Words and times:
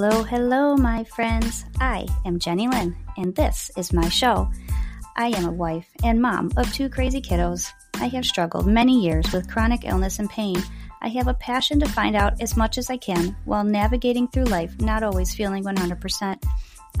Hello, 0.00 0.22
hello, 0.22 0.76
my 0.76 1.02
friends. 1.02 1.64
I 1.80 2.06
am 2.24 2.38
Jenny 2.38 2.68
Lynn, 2.68 2.94
and 3.16 3.34
this 3.34 3.68
is 3.76 3.92
my 3.92 4.08
show. 4.08 4.48
I 5.16 5.36
am 5.36 5.44
a 5.44 5.50
wife 5.50 5.88
and 6.04 6.22
mom 6.22 6.52
of 6.56 6.72
two 6.72 6.88
crazy 6.88 7.20
kiddos. 7.20 7.66
I 7.96 8.06
have 8.06 8.24
struggled 8.24 8.68
many 8.68 9.00
years 9.00 9.32
with 9.32 9.50
chronic 9.50 9.84
illness 9.84 10.20
and 10.20 10.30
pain. 10.30 10.62
I 11.02 11.08
have 11.08 11.26
a 11.26 11.34
passion 11.34 11.80
to 11.80 11.88
find 11.88 12.14
out 12.14 12.40
as 12.40 12.56
much 12.56 12.78
as 12.78 12.90
I 12.90 12.96
can 12.96 13.36
while 13.44 13.64
navigating 13.64 14.28
through 14.28 14.44
life, 14.44 14.72
not 14.80 15.02
always 15.02 15.34
feeling 15.34 15.64
100%. 15.64 16.44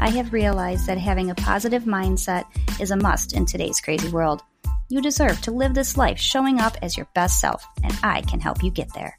I 0.00 0.10
have 0.10 0.32
realized 0.32 0.88
that 0.88 0.98
having 0.98 1.30
a 1.30 1.36
positive 1.36 1.84
mindset 1.84 2.46
is 2.80 2.90
a 2.90 2.96
must 2.96 3.32
in 3.32 3.46
today's 3.46 3.80
crazy 3.80 4.08
world. 4.08 4.42
You 4.88 5.00
deserve 5.00 5.40
to 5.42 5.52
live 5.52 5.72
this 5.72 5.96
life 5.96 6.18
showing 6.18 6.58
up 6.58 6.76
as 6.82 6.96
your 6.96 7.06
best 7.14 7.40
self, 7.40 7.64
and 7.84 7.96
I 8.02 8.22
can 8.22 8.40
help 8.40 8.64
you 8.64 8.72
get 8.72 8.92
there. 8.92 9.16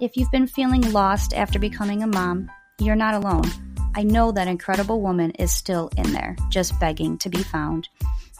If 0.00 0.16
you've 0.16 0.32
been 0.32 0.48
feeling 0.48 0.80
lost 0.92 1.32
after 1.32 1.60
becoming 1.60 2.02
a 2.02 2.08
mom, 2.08 2.50
you're 2.80 2.96
not 2.96 3.14
alone. 3.14 3.44
I 3.94 4.02
know 4.02 4.32
that 4.32 4.48
incredible 4.48 5.00
woman 5.00 5.32
is 5.32 5.52
still 5.52 5.90
in 5.96 6.12
there, 6.12 6.36
just 6.48 6.78
begging 6.80 7.18
to 7.18 7.28
be 7.28 7.42
found. 7.42 7.88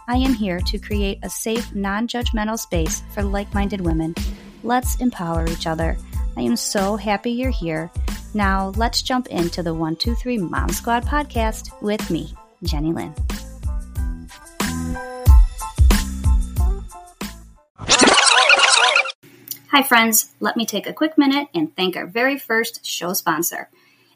I 0.08 0.16
am 0.16 0.32
here 0.32 0.60
to 0.60 0.78
create 0.78 1.18
a 1.22 1.30
safe, 1.30 1.74
non 1.74 2.08
judgmental 2.08 2.58
space 2.58 3.02
for 3.12 3.22
like 3.22 3.52
minded 3.54 3.80
women. 3.80 4.14
Let's 4.62 4.96
empower 4.96 5.46
each 5.48 5.66
other. 5.66 5.96
I 6.36 6.42
am 6.42 6.56
so 6.56 6.96
happy 6.96 7.32
you're 7.32 7.50
here. 7.50 7.90
Now, 8.32 8.72
let's 8.76 9.02
jump 9.02 9.26
into 9.26 9.62
the 9.62 9.74
123 9.74 10.38
Mom 10.38 10.68
Squad 10.70 11.04
podcast 11.04 11.70
with 11.82 12.10
me, 12.10 12.32
Jenny 12.62 12.92
Lynn. 12.92 13.14
Hi, 19.72 19.82
friends. 19.84 20.32
Let 20.40 20.56
me 20.56 20.66
take 20.66 20.88
a 20.88 20.92
quick 20.92 21.16
minute 21.16 21.48
and 21.54 21.74
thank 21.76 21.96
our 21.96 22.06
very 22.06 22.38
first 22.38 22.84
show 22.84 23.12
sponsor. 23.12 23.68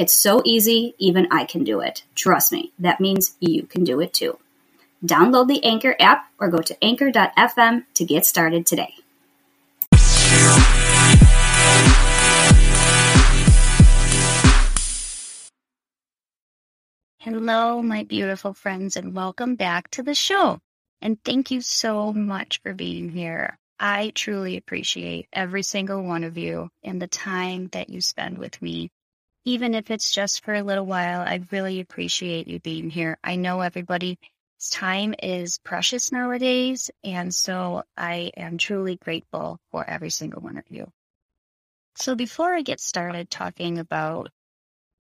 It's 0.00 0.14
so 0.14 0.40
easy, 0.46 0.94
even 0.96 1.28
I 1.30 1.44
can 1.44 1.62
do 1.62 1.80
it. 1.80 2.04
Trust 2.14 2.52
me, 2.52 2.72
that 2.78 3.02
means 3.02 3.36
you 3.38 3.64
can 3.64 3.84
do 3.84 4.00
it 4.00 4.14
too. 4.14 4.38
Download 5.04 5.46
the 5.46 5.62
Anchor 5.62 5.94
app 6.00 6.24
or 6.38 6.48
go 6.48 6.62
to 6.62 6.74
anchor.fm 6.82 7.84
to 7.92 8.04
get 8.06 8.24
started 8.24 8.64
today. 8.64 8.94
Hello, 17.18 17.82
my 17.82 18.04
beautiful 18.04 18.54
friends, 18.54 18.96
and 18.96 19.14
welcome 19.14 19.54
back 19.54 19.90
to 19.90 20.02
the 20.02 20.14
show. 20.14 20.60
And 21.02 21.22
thank 21.22 21.50
you 21.50 21.60
so 21.60 22.10
much 22.14 22.62
for 22.62 22.72
being 22.72 23.10
here. 23.10 23.58
I 23.78 24.12
truly 24.14 24.56
appreciate 24.56 25.28
every 25.30 25.62
single 25.62 26.02
one 26.02 26.24
of 26.24 26.38
you 26.38 26.70
and 26.82 27.02
the 27.02 27.06
time 27.06 27.68
that 27.72 27.90
you 27.90 28.00
spend 28.00 28.38
with 28.38 28.62
me. 28.62 28.90
Even 29.44 29.74
if 29.74 29.90
it's 29.90 30.10
just 30.10 30.44
for 30.44 30.54
a 30.54 30.62
little 30.62 30.84
while, 30.84 31.22
I 31.22 31.40
really 31.50 31.80
appreciate 31.80 32.46
you 32.46 32.60
being 32.60 32.90
here. 32.90 33.16
I 33.24 33.36
know 33.36 33.60
everybody's 33.60 34.18
time 34.70 35.14
is 35.22 35.58
precious 35.64 36.12
nowadays, 36.12 36.90
and 37.02 37.34
so 37.34 37.84
I 37.96 38.32
am 38.36 38.58
truly 38.58 38.96
grateful 38.96 39.58
for 39.70 39.88
every 39.88 40.10
single 40.10 40.42
one 40.42 40.58
of 40.58 40.64
you. 40.68 40.92
So 41.96 42.14
before 42.14 42.54
I 42.54 42.60
get 42.60 42.80
started 42.80 43.30
talking 43.30 43.78
about 43.78 44.30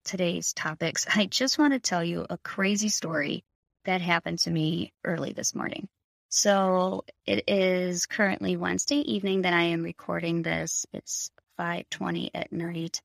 today's 0.05 0.55
topics, 0.55 1.07
I 1.15 1.27
just 1.27 1.59
want 1.59 1.75
to 1.75 1.79
tell 1.79 2.03
you 2.03 2.27
a 2.29 2.39
crazy 2.39 2.89
story 2.89 3.45
that 3.85 4.01
happened 4.01 4.39
to 4.41 4.51
me 4.51 4.93
early 5.05 5.33
this 5.33 5.55
morning. 5.55 5.89
So 6.31 7.05
it 7.27 7.45
is 7.49 8.07
currently 8.07 8.57
Wednesday 8.57 9.01
evening 9.01 9.43
that 9.43 9.53
I 9.53 9.65
am 9.65 9.83
recording 9.83 10.41
this. 10.41 10.87
It's 10.95 11.31
5:20 11.59 12.31
at 12.33 12.51
night. 12.51 13.03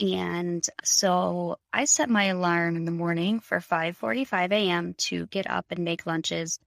And 0.00 0.66
so 0.82 1.58
I 1.72 1.84
set 1.84 2.08
my 2.08 2.24
alarm 2.24 2.76
in 2.76 2.84
the 2.84 2.90
morning 2.90 3.40
for 3.40 3.60
5:45 3.60 4.52
a.m. 4.52 4.94
to 4.94 5.26
get 5.26 5.48
up 5.48 5.66
and 5.70 5.84
make 5.84 6.06
lunches 6.06 6.58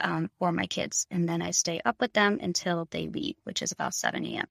um, 0.00 0.30
for 0.38 0.50
my 0.52 0.66
kids, 0.66 1.06
and 1.10 1.28
then 1.28 1.42
I 1.42 1.52
stay 1.52 1.80
up 1.84 2.00
with 2.00 2.12
them 2.12 2.38
until 2.42 2.86
they 2.90 3.06
leave, 3.06 3.36
which 3.44 3.62
is 3.62 3.72
about 3.72 3.94
7 3.94 4.24
a.m. 4.26 4.46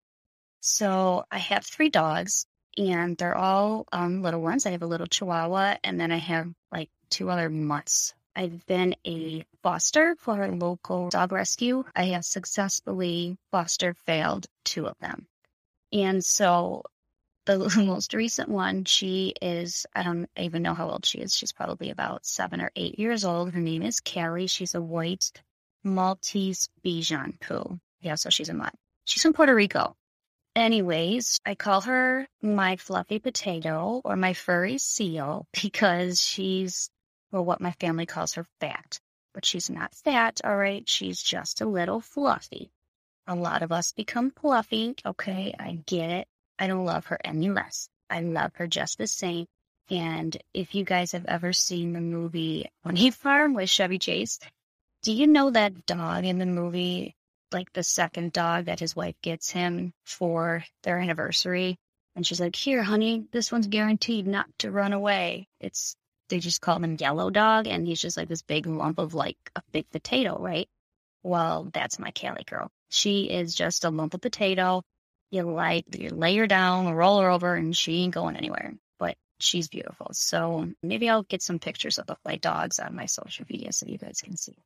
So 0.62 1.26
I 1.32 1.40
have 1.40 1.66
three 1.66 1.90
dogs, 1.90 2.46
and 2.78 3.18
they're 3.18 3.36
all 3.36 3.88
um, 3.92 4.22
little 4.22 4.42
ones. 4.42 4.66
I 4.66 4.72
have 4.72 4.84
a 4.84 4.88
little 4.88 5.08
Chihuahua, 5.08 5.78
and 5.84 6.00
then 6.00 6.12
I 6.12 6.18
have 6.18 6.54
like 6.72 6.90
two 7.10 7.30
other 7.30 7.50
mutts 7.50 8.14
I've 8.40 8.66
been 8.68 8.96
a 9.06 9.46
foster 9.64 10.16
for 10.18 10.42
a 10.44 10.56
local 10.56 11.10
dog 11.10 11.34
rescue. 11.34 11.84
I 11.94 12.06
have 12.06 12.24
successfully 12.24 13.38
foster 13.52 13.94
failed 13.94 14.46
two 14.64 14.88
of 14.88 14.98
them. 15.00 15.28
And 15.92 16.24
so 16.24 16.84
the 17.58 17.84
most 17.84 18.14
recent 18.14 18.48
one, 18.48 18.86
she 18.86 19.34
is, 19.42 19.88
I 19.96 20.04
don't 20.04 20.30
even 20.38 20.62
know 20.62 20.76
how 20.76 20.90
old 20.90 21.06
she 21.06 21.18
is. 21.18 21.36
She's 21.36 21.52
probably 21.52 21.90
about 21.90 22.26
seven 22.26 22.62
or 22.62 22.72
eight 22.76 23.00
years 23.00 23.26
old. 23.26 23.52
Her 23.52 23.60
name 23.60 23.82
is 23.82 24.00
Carrie. 24.00 24.46
She's 24.46 24.76
a 24.76 24.82
white 24.82 25.32
Maltese 25.84 26.70
Bichon 26.86 27.40
poo. 27.40 27.80
Yeah, 28.02 28.16
so 28.16 28.30
she's 28.30 28.50
a 28.50 28.54
mutt. 28.54 28.76
She's 29.06 29.24
from 29.24 29.34
Puerto 29.34 29.56
Rico. 29.56 29.96
Anyways, 30.56 31.40
I 31.44 31.56
call 31.56 31.82
her 31.82 32.28
my 32.42 32.76
fluffy 32.76 33.18
potato 33.18 34.02
or 34.04 34.16
my 34.16 34.34
furry 34.34 34.78
seal 34.78 35.48
because 35.60 36.22
she's 36.22 36.92
or 37.32 37.42
what 37.42 37.62
my 37.62 37.72
family 37.80 38.06
calls 38.06 38.34
her 38.34 38.46
fat. 38.60 39.00
But 39.34 39.46
she's 39.46 39.70
not 39.70 39.96
fat, 39.96 40.42
all 40.44 40.56
right? 40.56 40.88
She's 40.88 41.22
just 41.22 41.62
a 41.62 41.66
little 41.66 42.02
fluffy. 42.02 42.72
A 43.26 43.36
lot 43.36 43.64
of 43.64 43.72
us 43.72 43.92
become 43.92 44.32
fluffy, 44.32 44.96
okay? 45.06 45.56
I 45.58 45.80
get 45.86 46.10
it. 46.12 46.28
I 46.60 46.68
don't 46.68 46.86
love 46.86 47.06
her 47.08 47.18
any 47.24 47.50
less. 47.50 47.90
I 48.10 48.22
love 48.22 48.52
her 48.56 48.68
just 48.68 48.98
the 48.98 49.08
same. 49.08 49.48
And 49.90 50.38
if 50.54 50.76
you 50.76 50.84
guys 50.84 51.14
have 51.14 51.26
ever 51.26 51.54
seen 51.54 51.94
the 51.94 52.02
movie 52.02 52.70
Funny 52.84 53.10
Farm 53.12 53.54
with 53.54 53.70
Chevy 53.70 53.98
Chase, 53.98 54.40
do 55.02 55.14
you 55.14 55.26
know 55.26 55.50
that 55.50 55.86
dog 55.86 56.26
in 56.26 56.38
the 56.38 56.46
movie, 56.46 57.16
like 57.52 57.72
the 57.74 57.84
second 57.84 58.34
dog 58.34 58.66
that 58.66 58.82
his 58.82 58.96
wife 58.96 59.16
gets 59.22 59.50
him 59.50 59.94
for 60.04 60.64
their 60.84 61.00
anniversary? 61.00 61.78
And 62.16 62.28
she's 62.28 62.42
like, 62.42 62.56
Here, 62.56 62.84
honey, 62.84 63.26
this 63.32 63.52
one's 63.52 63.68
guaranteed 63.68 64.28
not 64.28 64.48
to 64.60 64.72
run 64.72 64.94
away. 64.94 65.48
It's 65.62 65.96
they 66.28 66.40
just 66.40 66.62
call 66.62 66.78
him 66.78 66.98
Yellow 67.00 67.30
Dog, 67.32 67.66
and 67.68 67.88
he's 67.88 68.02
just 68.02 68.18
like 68.18 68.28
this 68.28 68.44
big 68.44 68.68
lump 68.68 69.00
of 69.00 69.14
like 69.14 69.38
a 69.56 69.64
big 69.72 69.90
potato, 69.90 70.38
right? 70.40 70.68
Well, 71.24 71.70
that's 71.74 71.98
my 71.98 72.12
Callie 72.12 72.44
girl. 72.46 72.70
She 72.90 73.30
is 73.30 73.56
just 73.56 73.84
a 73.84 73.90
lump 73.90 74.14
of 74.14 74.22
potato. 74.22 74.84
You 75.32 75.44
like 75.44 75.86
you 75.98 76.10
lay 76.10 76.36
her 76.38 76.48
down, 76.48 76.92
roll 76.94 77.22
her 77.22 77.30
over, 77.30 77.56
and 77.56 77.76
she 77.76 78.04
ain't 78.04 78.14
going 78.14 78.36
anywhere. 78.36 78.74
But 78.98 79.16
she's 79.40 79.68
beautiful. 79.68 80.10
So 80.14 80.70
maybe 80.82 81.10
I'll 81.10 81.24
get 81.24 81.42
some 81.42 81.60
pictures 81.60 82.00
of 82.00 82.08
the 82.08 82.18
my 82.26 82.38
dogs 82.38 82.80
on 82.80 82.96
my 82.96 83.06
social 83.06 83.46
media 83.50 83.72
so 83.72 83.86
you 83.88 83.98
guys 83.98 84.22
can 84.22 84.38
see. 84.38 84.58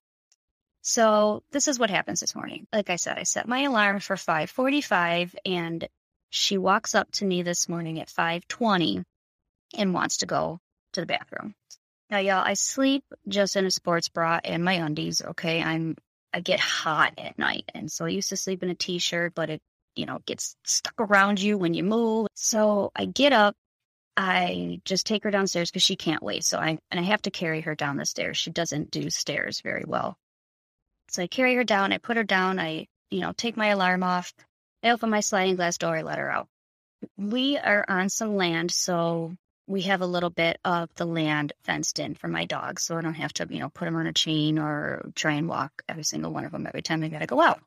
So 0.81 1.43
this 1.51 1.67
is 1.67 1.79
what 1.79 1.89
happens 1.89 2.19
this 2.19 2.35
morning. 2.35 2.67
Like 2.73 2.89
I 2.89 2.97
said, 2.97 3.17
I 3.17 3.23
set 3.23 3.47
my 3.47 3.61
alarm 3.61 3.99
for 3.99 4.15
5:45, 4.15 5.35
and 5.45 5.87
she 6.29 6.57
walks 6.57 6.95
up 6.95 7.11
to 7.13 7.25
me 7.25 7.41
this 7.41 7.69
morning 7.69 7.99
at 7.99 8.09
5:20 8.09 9.03
and 9.75 9.93
wants 9.93 10.17
to 10.17 10.25
go 10.25 10.59
to 10.93 11.01
the 11.01 11.07
bathroom. 11.07 11.55
Now, 12.09 12.19
y'all, 12.19 12.43
I 12.45 12.53
sleep 12.53 13.03
just 13.27 13.55
in 13.55 13.65
a 13.65 13.71
sports 13.71 14.09
bra 14.09 14.39
and 14.43 14.63
my 14.63 14.73
undies. 14.73 15.21
Okay, 15.21 15.61
I'm 15.61 15.95
I 16.33 16.39
get 16.39 16.59
hot 16.59 17.13
at 17.17 17.37
night, 17.37 17.65
and 17.73 17.91
so 17.91 18.05
I 18.05 18.09
used 18.09 18.29
to 18.29 18.37
sleep 18.37 18.63
in 18.63 18.69
a 18.69 18.75
t-shirt, 18.75 19.33
but 19.35 19.49
it 19.49 19.61
you 19.95 20.05
know 20.05 20.19
gets 20.25 20.55
stuck 20.63 20.99
around 20.99 21.41
you 21.41 21.57
when 21.57 21.73
you 21.73 21.83
move. 21.83 22.27
So 22.35 22.91
I 22.95 23.05
get 23.05 23.33
up. 23.33 23.55
I 24.15 24.79
just 24.85 25.07
take 25.07 25.23
her 25.23 25.31
downstairs 25.31 25.71
because 25.71 25.83
she 25.83 25.95
can't 25.95 26.23
wait. 26.23 26.43
So 26.43 26.59
I 26.59 26.77
and 26.91 26.99
I 26.99 27.03
have 27.03 27.21
to 27.23 27.31
carry 27.31 27.61
her 27.61 27.75
down 27.75 27.97
the 27.97 28.05
stairs. 28.05 28.37
She 28.37 28.51
doesn't 28.51 28.91
do 28.91 29.09
stairs 29.09 29.61
very 29.61 29.83
well. 29.87 30.17
So 31.09 31.23
I 31.23 31.27
carry 31.27 31.55
her 31.55 31.63
down. 31.63 31.93
I 31.93 31.97
put 31.97 32.17
her 32.17 32.23
down. 32.23 32.59
I 32.59 32.87
you 33.11 33.21
know 33.21 33.33
take 33.33 33.57
my 33.57 33.67
alarm 33.67 34.03
off. 34.03 34.33
I 34.83 34.91
open 34.91 35.09
my 35.09 35.21
sliding 35.21 35.55
glass 35.55 35.77
door. 35.77 35.97
I 35.97 36.01
let 36.01 36.19
her 36.19 36.29
out. 36.29 36.47
We 37.17 37.57
are 37.57 37.85
on 37.87 38.09
some 38.09 38.35
land, 38.35 38.71
so 38.71 39.35
we 39.67 39.83
have 39.83 40.01
a 40.01 40.05
little 40.05 40.29
bit 40.29 40.59
of 40.65 40.93
the 40.95 41.05
land 41.05 41.53
fenced 41.63 41.99
in 41.99 42.15
for 42.15 42.27
my 42.27 42.45
dogs, 42.45 42.83
so 42.83 42.97
I 42.97 43.01
don't 43.01 43.13
have 43.13 43.33
to, 43.33 43.47
you 43.49 43.59
know, 43.59 43.69
put 43.69 43.85
them 43.85 43.95
on 43.95 44.07
a 44.07 44.13
chain 44.13 44.59
or 44.59 45.09
try 45.15 45.33
and 45.33 45.47
walk 45.47 45.83
every 45.87 46.03
single 46.03 46.31
one 46.31 46.45
of 46.45 46.51
them 46.51 46.67
every 46.67 46.81
time 46.81 47.03
I 47.03 47.07
gotta 47.09 47.25
go 47.25 47.41
out. 47.41 47.61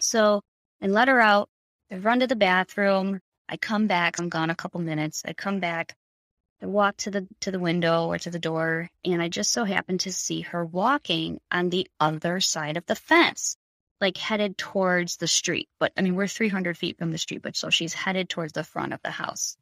So 0.00 0.42
I 0.84 0.86
let 0.86 1.08
her 1.08 1.18
out. 1.18 1.48
I 1.90 1.96
run 1.96 2.20
to 2.20 2.26
the 2.26 2.36
bathroom. 2.36 3.20
I 3.48 3.56
come 3.56 3.86
back. 3.86 4.18
I'm 4.18 4.28
gone 4.28 4.50
a 4.50 4.54
couple 4.54 4.82
minutes. 4.82 5.22
I 5.24 5.32
come 5.32 5.58
back. 5.58 5.96
I 6.60 6.66
walk 6.66 6.98
to 6.98 7.10
the 7.10 7.26
to 7.40 7.50
the 7.50 7.58
window 7.58 8.08
or 8.08 8.18
to 8.18 8.30
the 8.30 8.38
door, 8.38 8.90
and 9.02 9.22
I 9.22 9.28
just 9.28 9.50
so 9.50 9.64
happen 9.64 9.96
to 9.98 10.12
see 10.12 10.42
her 10.42 10.62
walking 10.62 11.40
on 11.50 11.70
the 11.70 11.88
other 11.98 12.38
side 12.40 12.76
of 12.76 12.84
the 12.84 12.94
fence, 12.94 13.56
like 13.98 14.18
headed 14.18 14.58
towards 14.58 15.16
the 15.16 15.26
street. 15.26 15.70
But 15.80 15.92
I 15.96 16.02
mean, 16.02 16.16
we're 16.16 16.26
300 16.26 16.76
feet 16.76 16.98
from 16.98 17.12
the 17.12 17.18
street, 17.18 17.40
but 17.40 17.56
so 17.56 17.70
she's 17.70 17.94
headed 17.94 18.28
towards 18.28 18.52
the 18.52 18.62
front 18.62 18.92
of 18.92 19.00
the 19.02 19.10
house. 19.10 19.56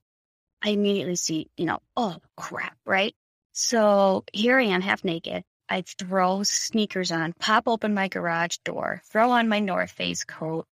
I 0.60 0.70
immediately 0.70 1.14
see, 1.14 1.48
you 1.56 1.66
know, 1.66 1.78
oh 1.96 2.16
crap, 2.36 2.76
right? 2.84 3.14
So 3.52 4.24
here 4.32 4.58
I 4.58 4.64
am, 4.64 4.80
half 4.80 5.04
naked. 5.04 5.44
I 5.68 5.82
throw 5.82 6.42
sneakers 6.42 7.12
on, 7.12 7.32
pop 7.34 7.68
open 7.68 7.94
my 7.94 8.08
garage 8.08 8.56
door, 8.64 9.02
throw 9.06 9.30
on 9.30 9.48
my 9.48 9.60
North 9.60 9.92
Face 9.92 10.24
coat, 10.24 10.66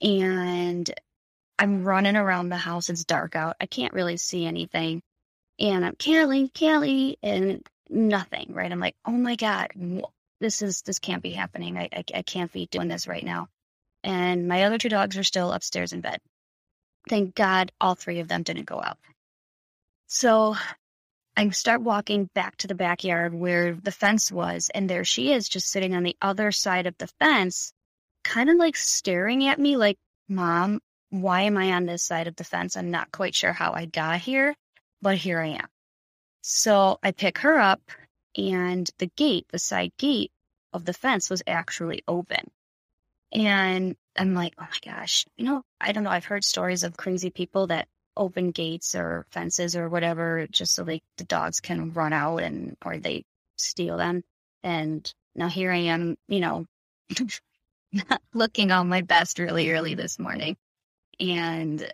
and 0.00 0.88
I'm 1.58 1.84
running 1.84 2.16
around 2.16 2.48
the 2.48 2.56
house. 2.56 2.90
It's 2.90 3.04
dark 3.04 3.36
out. 3.36 3.56
I 3.60 3.66
can't 3.66 3.94
really 3.94 4.16
see 4.16 4.44
anything. 4.44 5.02
And 5.58 5.84
I'm 5.84 5.96
Kelly, 5.96 6.50
Kelly, 6.50 7.18
and 7.22 7.66
nothing, 7.88 8.52
right? 8.52 8.70
I'm 8.70 8.80
like, 8.80 8.96
oh 9.06 9.12
my 9.12 9.36
God, 9.36 9.70
this 10.40 10.60
is, 10.60 10.82
this 10.82 10.98
can't 10.98 11.22
be 11.22 11.30
happening. 11.30 11.78
I, 11.78 11.88
I, 11.92 12.04
I 12.14 12.22
can't 12.22 12.52
be 12.52 12.66
doing 12.66 12.88
this 12.88 13.08
right 13.08 13.24
now. 13.24 13.48
And 14.04 14.46
my 14.48 14.64
other 14.64 14.78
two 14.78 14.90
dogs 14.90 15.16
are 15.16 15.24
still 15.24 15.52
upstairs 15.52 15.92
in 15.92 16.02
bed. 16.02 16.20
Thank 17.08 17.34
God 17.34 17.72
all 17.80 17.94
three 17.94 18.20
of 18.20 18.28
them 18.28 18.42
didn't 18.42 18.66
go 18.66 18.80
out. 18.80 18.98
So 20.08 20.56
I 21.36 21.48
start 21.50 21.80
walking 21.80 22.28
back 22.34 22.56
to 22.58 22.66
the 22.66 22.74
backyard 22.74 23.34
where 23.34 23.74
the 23.74 23.92
fence 23.92 24.30
was, 24.30 24.70
and 24.74 24.88
there 24.88 25.04
she 25.04 25.32
is 25.32 25.48
just 25.48 25.68
sitting 25.68 25.94
on 25.94 26.02
the 26.02 26.16
other 26.20 26.52
side 26.52 26.86
of 26.86 26.96
the 26.98 27.08
fence, 27.18 27.72
kind 28.26 28.50
of 28.50 28.56
like 28.56 28.76
staring 28.76 29.46
at 29.46 29.58
me, 29.58 29.76
like, 29.76 29.98
Mom, 30.28 30.80
why 31.10 31.42
am 31.42 31.56
I 31.56 31.72
on 31.72 31.86
this 31.86 32.02
side 32.02 32.26
of 32.26 32.36
the 32.36 32.44
fence? 32.44 32.76
I'm 32.76 32.90
not 32.90 33.12
quite 33.12 33.34
sure 33.34 33.52
how 33.52 33.72
I 33.72 33.86
got 33.86 34.20
here, 34.20 34.54
but 35.00 35.16
here 35.16 35.40
I 35.40 35.48
am. 35.48 35.68
So 36.42 36.98
I 37.02 37.12
pick 37.12 37.38
her 37.38 37.58
up, 37.58 37.80
and 38.36 38.90
the 38.98 39.10
gate, 39.16 39.46
the 39.50 39.58
side 39.58 39.92
gate 39.96 40.32
of 40.72 40.84
the 40.84 40.92
fence 40.92 41.30
was 41.30 41.42
actually 41.46 42.02
open. 42.08 42.50
And 43.32 43.96
I'm 44.16 44.34
like, 44.34 44.54
oh 44.58 44.66
my 44.70 44.92
gosh, 44.92 45.26
you 45.36 45.44
know, 45.44 45.62
I 45.80 45.92
don't 45.92 46.04
know. 46.04 46.10
I've 46.10 46.24
heard 46.24 46.44
stories 46.44 46.84
of 46.84 46.96
crazy 46.96 47.30
people 47.30 47.68
that 47.68 47.88
open 48.16 48.50
gates 48.50 48.94
or 48.94 49.26
fences 49.30 49.76
or 49.76 49.88
whatever 49.88 50.46
just 50.50 50.74
so 50.74 50.84
like 50.84 51.02
the 51.18 51.24
dogs 51.24 51.60
can 51.60 51.92
run 51.92 52.12
out 52.12 52.38
and 52.38 52.76
or 52.84 52.98
they 52.98 53.24
steal 53.56 53.96
them. 53.96 54.22
And 54.62 55.12
now 55.34 55.48
here 55.48 55.70
I 55.70 55.78
am, 55.78 56.16
you 56.28 56.40
know, 56.40 56.66
looking 58.34 58.70
all 58.70 58.84
my 58.84 59.02
best 59.02 59.38
really 59.38 59.70
early 59.70 59.94
this 59.94 60.18
morning 60.18 60.56
and 61.20 61.92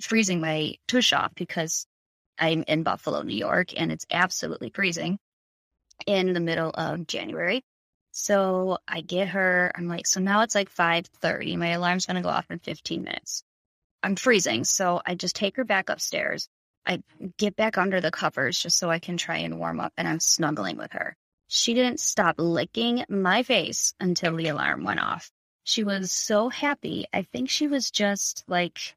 freezing 0.00 0.40
my 0.40 0.74
tush 0.86 1.12
off 1.12 1.34
because 1.34 1.86
I'm 2.38 2.64
in 2.68 2.82
Buffalo, 2.82 3.22
New 3.22 3.36
York, 3.36 3.78
and 3.78 3.90
it's 3.90 4.06
absolutely 4.10 4.70
freezing 4.70 5.18
in 6.06 6.32
the 6.32 6.40
middle 6.40 6.70
of 6.70 7.06
January. 7.06 7.62
So 8.12 8.78
I 8.86 9.00
get 9.00 9.28
her. 9.28 9.72
I'm 9.74 9.88
like, 9.88 10.06
so 10.06 10.20
now 10.20 10.42
it's 10.42 10.54
like 10.54 10.70
5:30. 10.70 11.56
My 11.56 11.68
alarm's 11.68 12.06
gonna 12.06 12.22
go 12.22 12.28
off 12.28 12.50
in 12.50 12.58
15 12.58 13.02
minutes. 13.02 13.44
I'm 14.02 14.16
freezing, 14.16 14.64
so 14.64 15.00
I 15.04 15.14
just 15.14 15.36
take 15.36 15.56
her 15.56 15.64
back 15.64 15.88
upstairs. 15.88 16.48
I 16.86 17.02
get 17.36 17.56
back 17.56 17.76
under 17.78 18.00
the 18.00 18.10
covers 18.10 18.58
just 18.60 18.78
so 18.78 18.90
I 18.90 18.98
can 18.98 19.16
try 19.16 19.38
and 19.38 19.58
warm 19.58 19.80
up, 19.80 19.92
and 19.96 20.08
I'm 20.08 20.20
snuggling 20.20 20.76
with 20.78 20.92
her. 20.92 21.16
She 21.48 21.72
didn't 21.72 22.00
stop 22.00 22.36
licking 22.38 23.04
my 23.08 23.42
face 23.42 23.94
until 23.98 24.36
the 24.36 24.48
alarm 24.48 24.84
went 24.84 25.00
off. 25.00 25.32
She 25.64 25.82
was 25.82 26.12
so 26.12 26.50
happy. 26.50 27.06
I 27.12 27.22
think 27.22 27.48
she 27.48 27.66
was 27.66 27.90
just 27.90 28.44
like, 28.46 28.94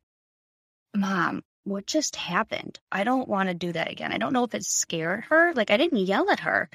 Mom, 0.93 1.43
what 1.63 1.85
just 1.85 2.17
happened? 2.17 2.79
I 2.91 3.05
don't 3.05 3.29
want 3.29 3.47
to 3.47 3.55
do 3.55 3.71
that 3.71 3.89
again. 3.89 4.11
I 4.11 4.17
don't 4.17 4.33
know 4.33 4.43
if 4.43 4.53
it 4.53 4.65
scared 4.65 5.23
her. 5.25 5.53
Like, 5.53 5.71
I 5.71 5.77
didn't 5.77 5.99
yell 5.99 6.29
at 6.29 6.41
her, 6.41 6.69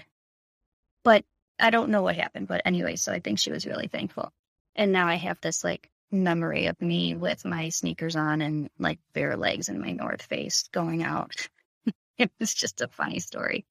but 1.04 1.24
I 1.58 1.68
don't 1.68 1.90
know 1.90 2.02
what 2.02 2.16
happened. 2.16 2.48
But 2.48 2.62
anyway, 2.64 2.96
so 2.96 3.12
I 3.12 3.20
think 3.20 3.38
she 3.38 3.52
was 3.52 3.66
really 3.66 3.88
thankful. 3.88 4.32
And 4.74 4.92
now 4.92 5.06
I 5.08 5.16
have 5.16 5.40
this 5.42 5.62
like 5.62 5.90
memory 6.10 6.66
of 6.66 6.80
me 6.80 7.14
with 7.14 7.44
my 7.44 7.68
sneakers 7.68 8.16
on 8.16 8.40
and 8.40 8.70
like 8.78 8.98
bare 9.12 9.36
legs 9.36 9.68
and 9.68 9.80
my 9.80 9.92
North 9.92 10.22
Face 10.22 10.68
going 10.72 11.02
out. 11.02 11.34
it 12.18 12.30
was 12.40 12.54
just 12.54 12.80
a 12.80 12.88
funny 12.88 13.18
story. 13.18 13.66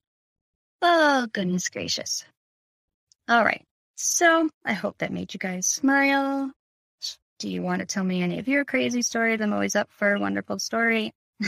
Oh, 0.81 1.27
goodness 1.33 1.69
gracious. 1.69 2.25
All 3.27 3.44
right. 3.44 3.63
So 3.95 4.50
I 4.63 4.74
hope 4.74 4.98
that 5.00 5.12
made 5.12 5.33
you 5.33 5.39
guys 5.39 5.68
smile. 5.68 6.51
Do 7.39 7.50
you 7.50 7.62
want 7.62 7.80
to 7.80 7.86
tell 7.86 8.04
me 8.04 8.22
any 8.22 8.39
of 8.39 8.48
your 8.48 8.66
crazy 8.66 9.01
stories? 9.01 9.42
I'm 9.42 9.54
always 9.54 9.75
up 9.75 9.89
for 9.92 10.13
a 10.13 10.19
wonderful 10.19 10.60
story. 10.60 11.12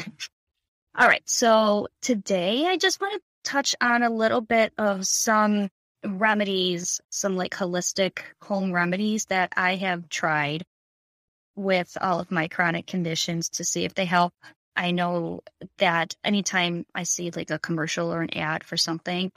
All 0.95 1.07
right. 1.07 1.21
So 1.25 1.88
today 2.01 2.65
I 2.65 2.77
just 2.77 3.00
want 3.00 3.13
to 3.13 3.51
touch 3.51 3.75
on 3.79 4.03
a 4.03 4.09
little 4.09 4.41
bit 4.41 4.74
of 4.77 5.06
some 5.06 5.69
remedies, 6.06 7.00
some 7.09 7.35
like 7.35 7.51
holistic 7.51 8.19
home 8.41 8.71
remedies 8.71 9.25
that 9.25 9.53
I 9.56 9.75
have 9.75 10.09
tried 10.09 10.65
with 11.56 11.97
all 12.01 12.19
of 12.19 12.31
my 12.31 12.47
chronic 12.47 12.85
conditions 12.85 13.50
to 13.50 13.63
see 13.63 13.83
if 13.83 13.94
they 13.94 14.06
help. 14.06 14.33
I 14.77 14.91
know 14.91 15.41
that 15.79 16.15
anytime 16.24 16.85
I 16.94 17.03
see 17.03 17.31
like 17.31 17.51
a 17.51 17.59
commercial 17.59 18.13
or 18.13 18.21
an 18.21 18.38
ad 18.38 18.63
for 18.63 18.77
something, 18.77 19.31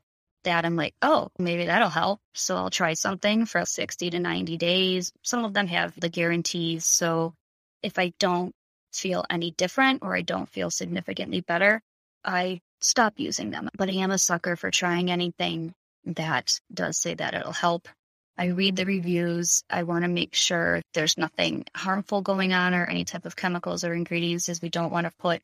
that 0.45 0.65
I'm 0.65 0.77
like, 0.77 0.95
oh, 1.03 1.31
maybe 1.39 1.67
that'll 1.67 1.89
help. 1.89 2.21
So 2.35 2.57
I'll 2.57 2.71
try 2.71 2.95
something 2.95 3.47
for 3.47 3.65
60 3.65 4.11
to 4.11 4.19
90 4.19 4.57
days. 4.57 5.13
Some 5.23 5.45
of 5.45 5.53
them 5.53 5.67
have 5.67 5.99
the 5.99 6.09
guarantees. 6.09 6.87
So 6.87 7.35
if 7.83 7.99
I 7.99 8.13
don't 8.19 8.55
feel 8.93 9.25
any 9.31 9.51
different 9.53 10.03
or 10.03 10.17
I 10.17 10.23
don't 10.23 10.49
feel 10.49 10.71
significantly 10.71 11.41
better, 11.41 11.83
I 12.25 12.61
stop 12.81 13.15
using 13.17 13.51
them. 13.51 13.69
But 13.77 13.89
I 13.89 13.95
am 13.95 14.11
a 14.11 14.19
sucker 14.19 14.57
for 14.57 14.71
trying 14.71 15.11
anything 15.11 15.75
that 16.05 16.59
does 16.73 16.97
say 16.97 17.15
that 17.15 17.35
it'll 17.35 17.53
help. 17.53 17.89
I 18.39 18.47
read 18.47 18.77
the 18.77 18.87
reviews. 18.87 19.65
I 19.69 19.83
want 19.83 20.05
to 20.05 20.09
make 20.09 20.35
sure 20.35 20.81
there's 20.95 21.19
nothing 21.19 21.67
harmful 21.77 22.23
going 22.23 22.53
on 22.53 22.75
or 22.75 22.87
any 22.87 23.05
type 23.05 23.27
of 23.27 23.37
chemicals 23.37 23.85
or 23.85 23.93
ingredients, 23.93 24.49
as 24.49 24.63
we 24.63 24.71
don't 24.71 24.93
want 24.93 25.07
to 25.07 25.13
put 25.19 25.43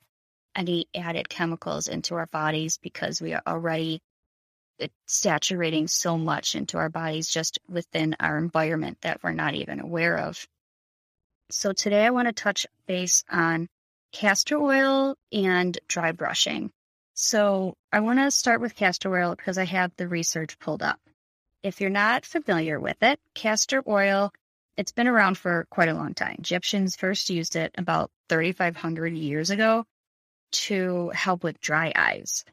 any 0.54 0.88
added 0.94 1.28
chemicals 1.28 1.88
into 1.88 2.14
our 2.14 2.26
bodies 2.26 2.78
because 2.82 3.20
we 3.20 3.34
are 3.34 3.42
already 3.46 4.00
uh, 4.80 4.86
saturating 5.06 5.86
so 5.88 6.16
much 6.16 6.54
into 6.54 6.78
our 6.78 6.88
bodies 6.88 7.28
just 7.28 7.58
within 7.68 8.16
our 8.18 8.38
environment 8.38 8.98
that 9.02 9.22
we're 9.22 9.32
not 9.32 9.54
even 9.54 9.80
aware 9.80 10.18
of. 10.18 10.46
So 11.50 11.72
today 11.72 12.04
I 12.04 12.10
want 12.10 12.28
to 12.28 12.32
touch 12.32 12.66
base 12.86 13.22
on 13.30 13.68
castor 14.12 14.58
oil 14.58 15.16
and 15.30 15.78
dry 15.88 16.12
brushing. 16.12 16.72
So 17.14 17.74
I 17.92 18.00
want 18.00 18.18
to 18.18 18.30
start 18.30 18.60
with 18.60 18.74
castor 18.74 19.14
oil 19.14 19.34
because 19.34 19.58
I 19.58 19.64
have 19.64 19.92
the 19.96 20.08
research 20.08 20.58
pulled 20.58 20.82
up. 20.82 20.98
If 21.66 21.80
you're 21.80 21.90
not 21.90 22.24
familiar 22.24 22.78
with 22.78 23.02
it, 23.02 23.18
castor 23.34 23.82
oil, 23.88 24.32
it's 24.76 24.92
been 24.92 25.08
around 25.08 25.36
for 25.36 25.66
quite 25.68 25.88
a 25.88 25.94
long 25.94 26.14
time. 26.14 26.36
Egyptians 26.38 26.94
first 26.94 27.28
used 27.28 27.56
it 27.56 27.74
about 27.76 28.12
3,500 28.28 29.12
years 29.14 29.50
ago 29.50 29.84
to 30.52 31.08
help 31.08 31.42
with 31.42 31.60
dry 31.60 31.92
eyes 31.96 32.44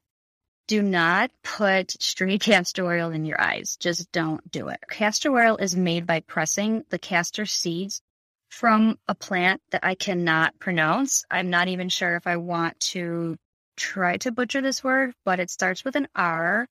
do 0.66 0.82
not 0.82 1.30
put 1.44 1.92
straight 2.02 2.42
castor 2.50 2.88
oil 2.88 3.12
in 3.12 3.24
your 3.24 3.40
eyes. 3.40 3.78
Just 3.78 4.12
don't 4.12 4.50
do 4.50 4.70
it. 4.70 4.80
Castor 4.90 5.30
oil 5.32 5.58
is 5.58 5.76
made 5.76 6.08
by 6.08 6.22
pressing 6.22 6.84
the 6.90 6.98
castor 6.98 7.46
seeds 7.46 8.02
from 8.50 8.98
a 9.08 9.14
plant 9.14 9.62
that 9.70 9.86
I 9.86 9.94
cannot 9.94 10.58
pronounce. 10.58 11.24
I'm 11.30 11.52
not 11.52 11.68
even 11.68 11.90
sure 11.90 12.16
if 12.16 12.26
I 12.26 12.38
want 12.38 12.80
to 12.94 13.38
try 13.78 14.18
to 14.18 14.32
butcher 14.32 14.62
this 14.62 14.84
word, 14.84 15.14
but 15.24 15.40
it 15.40 15.52
starts 15.52 15.86
with 15.86 15.96
an 15.96 16.08
R. 16.16 16.66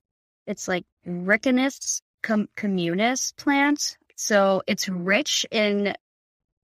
It's 0.49 0.67
like 0.67 0.85
Ricinus 1.07 2.03
com- 2.23 2.49
communis 2.57 3.37
plant. 3.37 3.97
So 4.17 4.63
it's 4.67 4.89
rich 4.89 5.47
in 5.51 5.95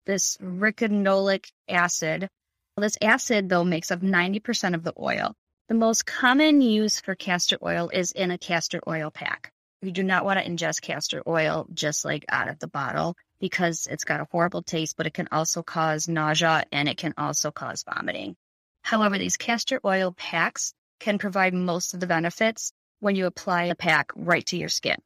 this 0.04 0.36
ricinoleic 0.38 1.50
acid. 1.68 2.28
This 2.76 2.98
acid, 3.00 3.48
though, 3.48 3.64
makes 3.64 3.90
up 3.90 4.00
90% 4.00 4.74
of 4.74 4.84
the 4.84 4.92
oil. 4.98 5.34
The 5.68 5.74
most 5.74 6.06
common 6.06 6.60
use 6.60 7.00
for 7.00 7.14
castor 7.14 7.58
oil 7.64 7.90
is 7.92 8.12
in 8.12 8.30
a 8.30 8.38
castor 8.38 8.80
oil 8.86 9.10
pack. 9.10 9.50
You 9.82 9.90
do 9.90 10.02
not 10.02 10.24
want 10.24 10.38
to 10.38 10.48
ingest 10.48 10.80
castor 10.80 11.22
oil 11.26 11.66
just 11.74 12.04
like 12.04 12.24
out 12.28 12.48
of 12.48 12.58
the 12.58 12.68
bottle 12.68 13.16
because 13.40 13.86
it's 13.90 14.04
got 14.04 14.20
a 14.20 14.28
horrible 14.30 14.62
taste, 14.62 14.96
but 14.96 15.06
it 15.06 15.14
can 15.14 15.28
also 15.32 15.62
cause 15.62 16.08
nausea 16.08 16.64
and 16.72 16.88
it 16.88 16.96
can 16.96 17.14
also 17.18 17.50
cause 17.50 17.82
vomiting. 17.82 18.36
However, 18.82 19.18
these 19.18 19.36
castor 19.36 19.80
oil 19.84 20.12
packs 20.12 20.72
can 21.00 21.18
provide 21.18 21.52
most 21.52 21.94
of 21.94 22.00
the 22.00 22.06
benefits 22.06 22.72
when 23.00 23.16
you 23.16 23.26
apply 23.26 23.64
a 23.64 23.74
pack 23.74 24.12
right 24.14 24.46
to 24.46 24.56
your 24.56 24.68
skin. 24.68 24.96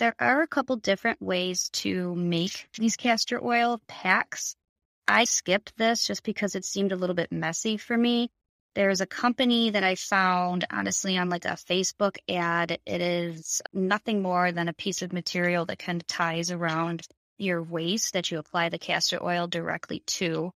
There 0.00 0.16
are 0.18 0.40
a 0.40 0.46
couple 0.46 0.76
different 0.76 1.20
ways 1.20 1.68
to 1.74 2.14
make 2.14 2.70
these 2.78 2.96
castor 2.96 3.38
oil 3.44 3.82
packs. 3.86 4.56
I 5.06 5.24
skipped 5.24 5.76
this 5.76 6.06
just 6.06 6.22
because 6.22 6.54
it 6.54 6.64
seemed 6.64 6.92
a 6.92 6.96
little 6.96 7.14
bit 7.14 7.30
messy 7.30 7.76
for 7.76 7.98
me. 7.98 8.30
There's 8.74 9.02
a 9.02 9.06
company 9.06 9.68
that 9.68 9.84
I 9.84 9.96
found 9.96 10.64
honestly 10.70 11.18
on 11.18 11.28
like 11.28 11.44
a 11.44 11.48
Facebook 11.48 12.16
ad. 12.30 12.78
It 12.86 13.02
is 13.02 13.60
nothing 13.74 14.22
more 14.22 14.52
than 14.52 14.68
a 14.68 14.72
piece 14.72 15.02
of 15.02 15.12
material 15.12 15.66
that 15.66 15.78
kind 15.78 16.00
of 16.00 16.06
ties 16.06 16.50
around 16.50 17.06
your 17.36 17.62
waist 17.62 18.14
that 18.14 18.30
you 18.30 18.38
apply 18.38 18.70
the 18.70 18.78
castor 18.78 19.22
oil 19.22 19.48
directly 19.48 20.02
to. 20.16 20.50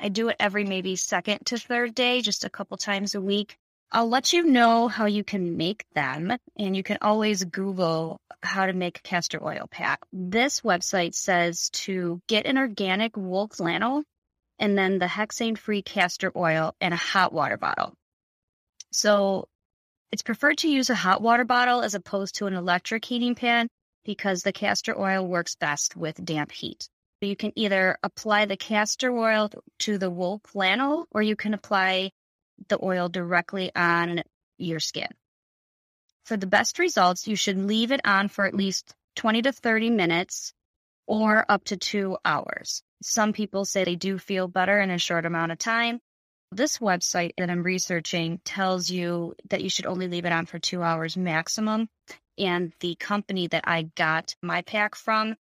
I 0.00 0.08
do 0.08 0.30
it 0.30 0.36
every 0.40 0.64
maybe 0.64 0.96
second 0.96 1.40
to 1.44 1.58
third 1.58 1.94
day, 1.94 2.22
just 2.22 2.44
a 2.44 2.50
couple 2.50 2.78
times 2.78 3.14
a 3.14 3.20
week. 3.20 3.58
I'll 3.92 4.08
let 4.08 4.32
you 4.32 4.44
know 4.44 4.88
how 4.88 5.06
you 5.06 5.22
can 5.22 5.56
make 5.56 5.84
them, 5.94 6.36
and 6.58 6.76
you 6.76 6.82
can 6.82 6.98
always 7.00 7.44
Google 7.44 8.20
how 8.42 8.66
to 8.66 8.72
make 8.72 8.98
a 8.98 9.02
castor 9.02 9.42
oil 9.44 9.66
pack. 9.70 10.00
This 10.12 10.60
website 10.60 11.14
says 11.14 11.70
to 11.70 12.20
get 12.26 12.46
an 12.46 12.58
organic 12.58 13.16
wool 13.16 13.48
flannel 13.48 14.02
and 14.58 14.76
then 14.76 14.98
the 14.98 15.06
hexane 15.06 15.58
free 15.58 15.82
castor 15.82 16.32
oil 16.36 16.74
in 16.80 16.92
a 16.92 16.96
hot 16.96 17.32
water 17.32 17.56
bottle. 17.56 17.94
So 18.92 19.48
it's 20.12 20.22
preferred 20.22 20.58
to 20.58 20.70
use 20.70 20.90
a 20.90 20.94
hot 20.94 21.20
water 21.20 21.44
bottle 21.44 21.82
as 21.82 21.94
opposed 21.94 22.36
to 22.36 22.46
an 22.46 22.54
electric 22.54 23.04
heating 23.04 23.34
pan 23.34 23.68
because 24.04 24.42
the 24.42 24.52
castor 24.52 24.98
oil 24.98 25.26
works 25.26 25.56
best 25.56 25.96
with 25.96 26.24
damp 26.24 26.52
heat. 26.52 26.88
You 27.20 27.36
can 27.36 27.52
either 27.56 27.98
apply 28.02 28.44
the 28.44 28.56
castor 28.56 29.10
oil 29.10 29.50
to 29.80 29.98
the 29.98 30.10
wool 30.10 30.40
flannel 30.44 31.06
or 31.10 31.22
you 31.22 31.34
can 31.34 31.54
apply 31.54 32.10
the 32.68 32.78
oil 32.82 33.08
directly 33.08 33.70
on 33.74 34.22
your 34.58 34.80
skin. 34.80 35.08
For 36.24 36.36
the 36.36 36.46
best 36.46 36.78
results, 36.78 37.28
you 37.28 37.36
should 37.36 37.58
leave 37.58 37.92
it 37.92 38.00
on 38.04 38.28
for 38.28 38.46
at 38.46 38.54
least 38.54 38.94
20 39.16 39.42
to 39.42 39.52
30 39.52 39.90
minutes 39.90 40.52
or 41.06 41.44
up 41.48 41.64
to 41.64 41.76
two 41.76 42.18
hours. 42.24 42.82
Some 43.02 43.32
people 43.32 43.64
say 43.64 43.84
they 43.84 43.96
do 43.96 44.18
feel 44.18 44.48
better 44.48 44.80
in 44.80 44.90
a 44.90 44.98
short 44.98 45.24
amount 45.24 45.52
of 45.52 45.58
time. 45.58 46.00
This 46.52 46.78
website 46.78 47.32
that 47.38 47.50
I'm 47.50 47.62
researching 47.62 48.40
tells 48.44 48.90
you 48.90 49.34
that 49.50 49.62
you 49.62 49.70
should 49.70 49.86
only 49.86 50.08
leave 50.08 50.24
it 50.24 50.32
on 50.32 50.46
for 50.46 50.58
two 50.58 50.82
hours 50.82 51.16
maximum. 51.16 51.88
And 52.38 52.72
the 52.80 52.94
company 52.96 53.48
that 53.48 53.64
I 53.66 53.82
got 53.82 54.34
my 54.42 54.62
pack 54.62 54.94
from 54.94 55.36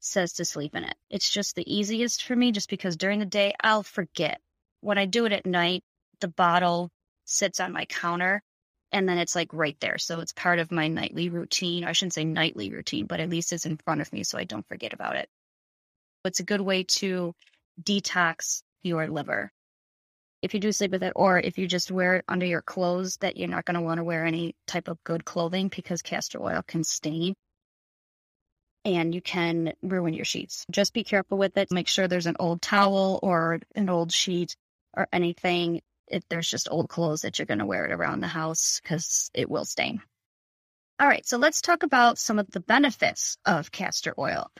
says 0.00 0.34
to 0.34 0.44
sleep 0.44 0.74
in 0.74 0.84
it. 0.84 0.94
It's 1.10 1.30
just 1.30 1.54
the 1.54 1.72
easiest 1.72 2.24
for 2.24 2.34
me 2.34 2.52
just 2.52 2.68
because 2.68 2.96
during 2.96 3.20
the 3.20 3.26
day 3.26 3.54
I'll 3.60 3.82
forget. 3.82 4.40
When 4.80 4.98
I 4.98 5.06
do 5.06 5.26
it 5.26 5.32
at 5.32 5.46
night, 5.46 5.84
the 6.22 6.28
bottle 6.28 6.90
sits 7.24 7.60
on 7.60 7.72
my 7.72 7.84
counter 7.84 8.42
and 8.92 9.08
then 9.08 9.18
it's 9.18 9.34
like 9.34 9.52
right 9.52 9.76
there. 9.80 9.98
So 9.98 10.20
it's 10.20 10.32
part 10.32 10.58
of 10.58 10.72
my 10.72 10.88
nightly 10.88 11.28
routine. 11.28 11.84
I 11.84 11.92
shouldn't 11.92 12.14
say 12.14 12.24
nightly 12.24 12.70
routine, 12.70 13.06
but 13.06 13.20
at 13.20 13.30
least 13.30 13.52
it's 13.52 13.66
in 13.66 13.78
front 13.78 14.00
of 14.00 14.12
me 14.12 14.22
so 14.22 14.38
I 14.38 14.44
don't 14.44 14.66
forget 14.68 14.92
about 14.92 15.16
it. 15.16 15.28
It's 16.24 16.40
a 16.40 16.44
good 16.44 16.60
way 16.60 16.84
to 16.84 17.34
detox 17.82 18.62
your 18.82 19.08
liver. 19.08 19.50
If 20.42 20.54
you 20.54 20.60
do 20.60 20.72
sleep 20.72 20.90
with 20.90 21.02
it, 21.04 21.12
or 21.14 21.38
if 21.38 21.56
you 21.56 21.68
just 21.68 21.90
wear 21.90 22.16
it 22.16 22.24
under 22.28 22.46
your 22.46 22.62
clothes, 22.62 23.16
that 23.18 23.36
you're 23.36 23.48
not 23.48 23.64
going 23.64 23.76
to 23.76 23.80
want 23.80 23.98
to 23.98 24.04
wear 24.04 24.24
any 24.24 24.54
type 24.66 24.88
of 24.88 25.02
good 25.04 25.24
clothing 25.24 25.68
because 25.68 26.02
castor 26.02 26.42
oil 26.42 26.62
can 26.66 26.84
stain 26.84 27.34
and 28.84 29.14
you 29.14 29.22
can 29.22 29.72
ruin 29.82 30.14
your 30.14 30.24
sheets. 30.24 30.66
Just 30.70 30.92
be 30.92 31.04
careful 31.04 31.38
with 31.38 31.56
it. 31.56 31.70
Make 31.70 31.88
sure 31.88 32.08
there's 32.08 32.26
an 32.26 32.36
old 32.40 32.60
towel 32.60 33.20
or 33.22 33.60
an 33.76 33.88
old 33.88 34.12
sheet 34.12 34.56
or 34.94 35.06
anything 35.12 35.80
if 36.12 36.22
there's 36.28 36.48
just 36.48 36.68
old 36.70 36.88
clothes 36.88 37.22
that 37.22 37.38
you're 37.38 37.46
going 37.46 37.58
to 37.58 37.66
wear 37.66 37.86
it 37.86 37.92
around 37.92 38.20
the 38.20 38.28
house 38.28 38.80
because 38.82 39.30
it 39.34 39.50
will 39.50 39.64
stain. 39.64 40.00
All 41.00 41.08
right, 41.08 41.26
so 41.26 41.38
let's 41.38 41.60
talk 41.60 41.82
about 41.82 42.18
some 42.18 42.38
of 42.38 42.50
the 42.50 42.60
benefits 42.60 43.36
of 43.44 43.72
castor 43.72 44.14
oil. 44.18 44.50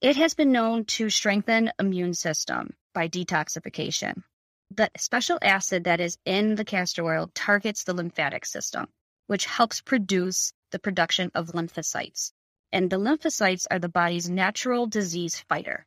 It 0.00 0.16
has 0.16 0.34
been 0.34 0.52
known 0.52 0.84
to 0.84 1.10
strengthen 1.10 1.72
immune 1.80 2.14
system 2.14 2.74
by 2.94 3.08
detoxification. 3.08 4.22
The 4.70 4.90
special 4.96 5.38
acid 5.42 5.84
that 5.84 6.00
is 6.00 6.18
in 6.24 6.54
the 6.54 6.64
castor 6.64 7.04
oil 7.04 7.30
targets 7.34 7.84
the 7.84 7.94
lymphatic 7.94 8.44
system, 8.44 8.86
which 9.26 9.46
helps 9.46 9.80
produce 9.80 10.52
the 10.70 10.78
production 10.78 11.30
of 11.34 11.48
lymphocytes. 11.48 12.32
And 12.72 12.90
the 12.90 12.98
lymphocytes 12.98 13.66
are 13.70 13.78
the 13.78 13.88
body's 13.88 14.28
natural 14.28 14.86
disease 14.86 15.40
fighter. 15.48 15.86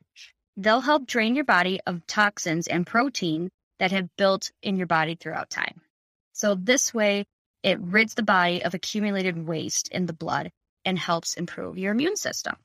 They'll 0.58 0.82
help 0.82 1.06
drain 1.06 1.36
your 1.36 1.46
body 1.46 1.80
of 1.86 2.06
toxins 2.08 2.68
and 2.68 2.86
protein 2.86 3.50
that 3.80 3.92
have 3.92 4.16
built 4.18 4.52
in 4.62 4.78
your 4.78 4.88
body 4.88 5.16
throughout 5.16 5.50
time. 5.50 5.82
So 6.34 6.56
this 6.56 6.94
way, 6.94 7.26
it 7.64 7.80
rids 7.82 8.14
the 8.14 8.24
body 8.24 8.64
of 8.64 8.74
accumulated 8.74 9.48
waste 9.48 9.90
in 9.90 10.06
the 10.06 10.14
blood 10.14 10.52
and 10.86 10.98
helps 10.98 11.34
improve 11.34 11.78
your 11.78 11.92
immune 11.92 12.16
system. 12.16 12.56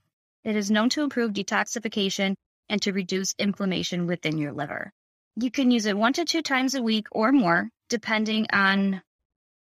It 0.44 0.56
is 0.56 0.70
known 0.70 0.90
to 0.90 1.02
improve 1.02 1.32
detoxification 1.32 2.36
and 2.68 2.80
to 2.82 2.92
reduce 2.92 3.34
inflammation 3.38 4.06
within 4.06 4.38
your 4.38 4.52
liver. 4.52 4.92
You 5.36 5.50
can 5.50 5.70
use 5.70 5.86
it 5.86 5.96
one 5.96 6.12
to 6.12 6.24
two 6.24 6.42
times 6.42 6.74
a 6.74 6.82
week 6.82 7.08
or 7.10 7.32
more, 7.32 7.68
depending 7.88 8.46
on 8.52 9.02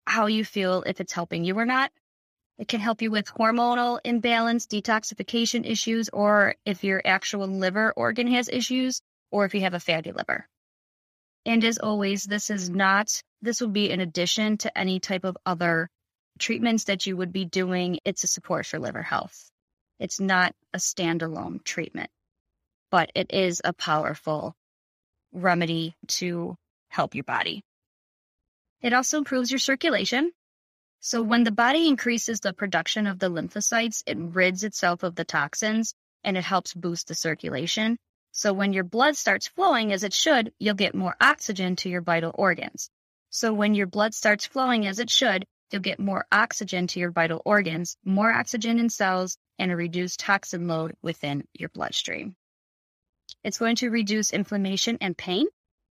how 0.07 0.25
you 0.25 0.43
feel, 0.43 0.83
if 0.87 0.99
it's 0.99 1.13
helping 1.13 1.43
you 1.43 1.57
or 1.57 1.65
not. 1.65 1.91
It 2.57 2.67
can 2.67 2.79
help 2.81 3.01
you 3.01 3.11
with 3.11 3.27
hormonal 3.27 3.99
imbalance, 4.03 4.65
detoxification 4.67 5.69
issues, 5.69 6.09
or 6.09 6.55
if 6.65 6.83
your 6.83 7.01
actual 7.05 7.47
liver 7.47 7.93
organ 7.95 8.27
has 8.27 8.49
issues, 8.49 9.01
or 9.31 9.45
if 9.45 9.53
you 9.53 9.61
have 9.61 9.75
a 9.75 9.79
fatty 9.79 10.11
liver. 10.11 10.48
And 11.45 11.63
as 11.63 11.77
always, 11.77 12.23
this 12.23 12.49
is 12.49 12.69
not, 12.69 13.21
this 13.41 13.61
will 13.61 13.69
be 13.69 13.89
in 13.89 13.99
addition 14.01 14.57
to 14.57 14.77
any 14.77 14.99
type 14.99 15.23
of 15.23 15.37
other 15.45 15.89
treatments 16.37 16.85
that 16.85 17.05
you 17.05 17.17
would 17.17 17.31
be 17.31 17.45
doing. 17.45 17.99
It's 18.05 18.23
a 18.23 18.27
support 18.27 18.65
for 18.65 18.79
liver 18.79 19.01
health. 19.01 19.49
It's 19.99 20.19
not 20.19 20.55
a 20.73 20.77
standalone 20.77 21.63
treatment, 21.63 22.09
but 22.91 23.11
it 23.15 23.33
is 23.33 23.61
a 23.63 23.73
powerful 23.73 24.55
remedy 25.31 25.95
to 26.07 26.55
help 26.89 27.15
your 27.15 27.23
body. 27.23 27.63
It 28.81 28.93
also 28.93 29.17
improves 29.17 29.51
your 29.51 29.59
circulation. 29.59 30.31
So 31.01 31.21
when 31.21 31.43
the 31.43 31.51
body 31.51 31.87
increases 31.87 32.39
the 32.39 32.53
production 32.53 33.07
of 33.07 33.19
the 33.19 33.29
lymphocytes, 33.29 34.03
it 34.05 34.17
rids 34.17 34.63
itself 34.63 35.03
of 35.03 35.15
the 35.15 35.25
toxins 35.25 35.93
and 36.23 36.37
it 36.37 36.43
helps 36.43 36.73
boost 36.73 37.07
the 37.07 37.15
circulation. 37.15 37.97
So 38.31 38.53
when 38.53 38.73
your 38.73 38.83
blood 38.83 39.17
starts 39.17 39.47
flowing 39.47 39.91
as 39.91 40.03
it 40.03 40.13
should, 40.13 40.53
you'll 40.59 40.75
get 40.75 40.95
more 40.95 41.15
oxygen 41.19 41.75
to 41.77 41.89
your 41.89 42.01
vital 42.01 42.31
organs. 42.35 42.89
So 43.29 43.53
when 43.53 43.75
your 43.75 43.87
blood 43.87 44.13
starts 44.13 44.45
flowing 44.45 44.87
as 44.87 44.99
it 44.99 45.09
should, 45.09 45.45
you'll 45.71 45.81
get 45.81 45.99
more 45.99 46.25
oxygen 46.31 46.87
to 46.87 46.99
your 46.99 47.11
vital 47.11 47.41
organs, 47.45 47.97
more 48.03 48.31
oxygen 48.31 48.79
in 48.79 48.89
cells, 48.89 49.37
and 49.57 49.71
a 49.71 49.75
reduced 49.75 50.19
toxin 50.19 50.67
load 50.67 50.95
within 51.01 51.43
your 51.53 51.69
bloodstream. 51.69 52.35
It's 53.43 53.59
going 53.59 53.75
to 53.77 53.89
reduce 53.89 54.31
inflammation 54.31 54.97
and 55.01 55.17
pain. 55.17 55.47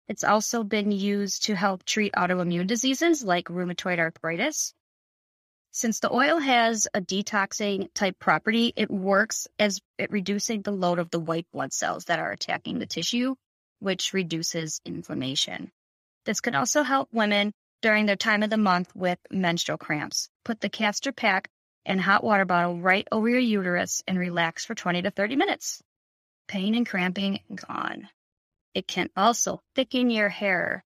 It's 0.07 0.23
also 0.23 0.63
been 0.63 0.91
used 0.91 1.45
to 1.45 1.55
help 1.55 1.85
treat 1.85 2.13
autoimmune 2.13 2.67
diseases 2.67 3.23
like 3.23 3.45
rheumatoid 3.45 4.00
arthritis, 4.00 4.73
since 5.71 5.99
the 5.99 6.11
oil 6.11 6.37
has 6.37 6.87
a 6.93 7.01
detoxing 7.01 7.89
type 7.93 8.19
property, 8.19 8.73
it 8.75 8.91
works 8.91 9.47
as 9.57 9.79
it 9.97 10.11
reducing 10.11 10.61
the 10.61 10.71
load 10.71 10.99
of 10.99 11.09
the 11.09 11.19
white 11.19 11.47
blood 11.53 11.71
cells 11.71 12.05
that 12.05 12.19
are 12.19 12.31
attacking 12.31 12.79
the 12.79 12.85
tissue, 12.85 13.35
which 13.79 14.13
reduces 14.13 14.81
inflammation. 14.85 15.71
This 16.25 16.41
can 16.41 16.55
also 16.55 16.83
help 16.83 17.09
women 17.13 17.53
during 17.81 18.05
their 18.05 18.15
time 18.15 18.43
of 18.43 18.49
the 18.49 18.57
month 18.57 18.93
with 18.95 19.17
menstrual 19.31 19.77
cramps. 19.77 20.29
Put 20.43 20.59
the 20.59 20.69
castor 20.69 21.11
pack 21.11 21.49
and 21.85 21.99
hot 21.99 22.23
water 22.23 22.45
bottle 22.45 22.79
right 22.79 23.07
over 23.11 23.29
your 23.29 23.39
uterus 23.39 24.03
and 24.07 24.19
relax 24.19 24.65
for 24.65 24.75
20 24.75 25.03
to 25.03 25.11
30 25.11 25.35
minutes. 25.35 25.81
Pain 26.47 26.75
and 26.75 26.87
cramping 26.87 27.39
gone. 27.55 28.09
It 28.73 28.87
can 28.87 29.09
also 29.15 29.61
thicken 29.75 30.09
your 30.09 30.29
hair. 30.29 30.83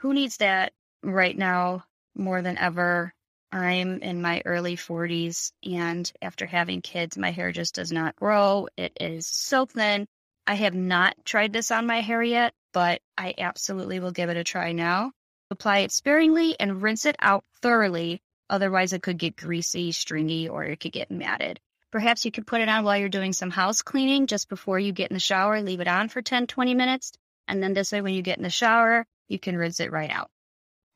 Who 0.00 0.12
needs 0.12 0.36
that 0.36 0.72
right 1.02 1.36
now 1.36 1.84
more 2.14 2.42
than 2.42 2.58
ever? 2.58 3.12
I'm 3.52 4.02
in 4.02 4.20
my 4.20 4.42
early 4.44 4.76
40s, 4.76 5.52
and 5.64 6.10
after 6.20 6.46
having 6.46 6.82
kids, 6.82 7.16
my 7.16 7.30
hair 7.30 7.52
just 7.52 7.74
does 7.74 7.92
not 7.92 8.16
grow. 8.16 8.68
It 8.76 8.96
is 9.00 9.26
so 9.26 9.66
thin. 9.66 10.06
I 10.46 10.54
have 10.54 10.74
not 10.74 11.14
tried 11.24 11.52
this 11.52 11.70
on 11.70 11.86
my 11.86 12.00
hair 12.00 12.22
yet, 12.22 12.54
but 12.72 13.00
I 13.16 13.34
absolutely 13.38 14.00
will 14.00 14.10
give 14.10 14.30
it 14.30 14.36
a 14.36 14.44
try 14.44 14.72
now. 14.72 15.12
Apply 15.50 15.78
it 15.78 15.92
sparingly 15.92 16.56
and 16.58 16.82
rinse 16.82 17.06
it 17.06 17.16
out 17.20 17.44
thoroughly. 17.62 18.20
Otherwise, 18.50 18.92
it 18.92 19.02
could 19.02 19.18
get 19.18 19.36
greasy, 19.36 19.92
stringy, 19.92 20.48
or 20.48 20.64
it 20.64 20.80
could 20.80 20.92
get 20.92 21.10
matted. 21.10 21.60
Perhaps 21.90 22.24
you 22.24 22.30
could 22.30 22.46
put 22.46 22.60
it 22.60 22.68
on 22.68 22.84
while 22.84 22.98
you're 22.98 23.08
doing 23.08 23.32
some 23.32 23.50
house 23.50 23.82
cleaning 23.82 24.26
just 24.26 24.48
before 24.48 24.78
you 24.78 24.92
get 24.92 25.10
in 25.10 25.14
the 25.14 25.20
shower. 25.20 25.62
Leave 25.62 25.80
it 25.80 25.88
on 25.88 26.08
for 26.08 26.20
10, 26.20 26.46
20 26.46 26.74
minutes. 26.74 27.12
And 27.48 27.62
then 27.62 27.74
this 27.74 27.92
way, 27.92 28.00
when 28.02 28.14
you 28.14 28.22
get 28.22 28.38
in 28.38 28.44
the 28.44 28.50
shower, 28.50 29.06
you 29.28 29.38
can 29.38 29.56
rinse 29.56 29.80
it 29.80 29.92
right 29.92 30.10
out. 30.10 30.30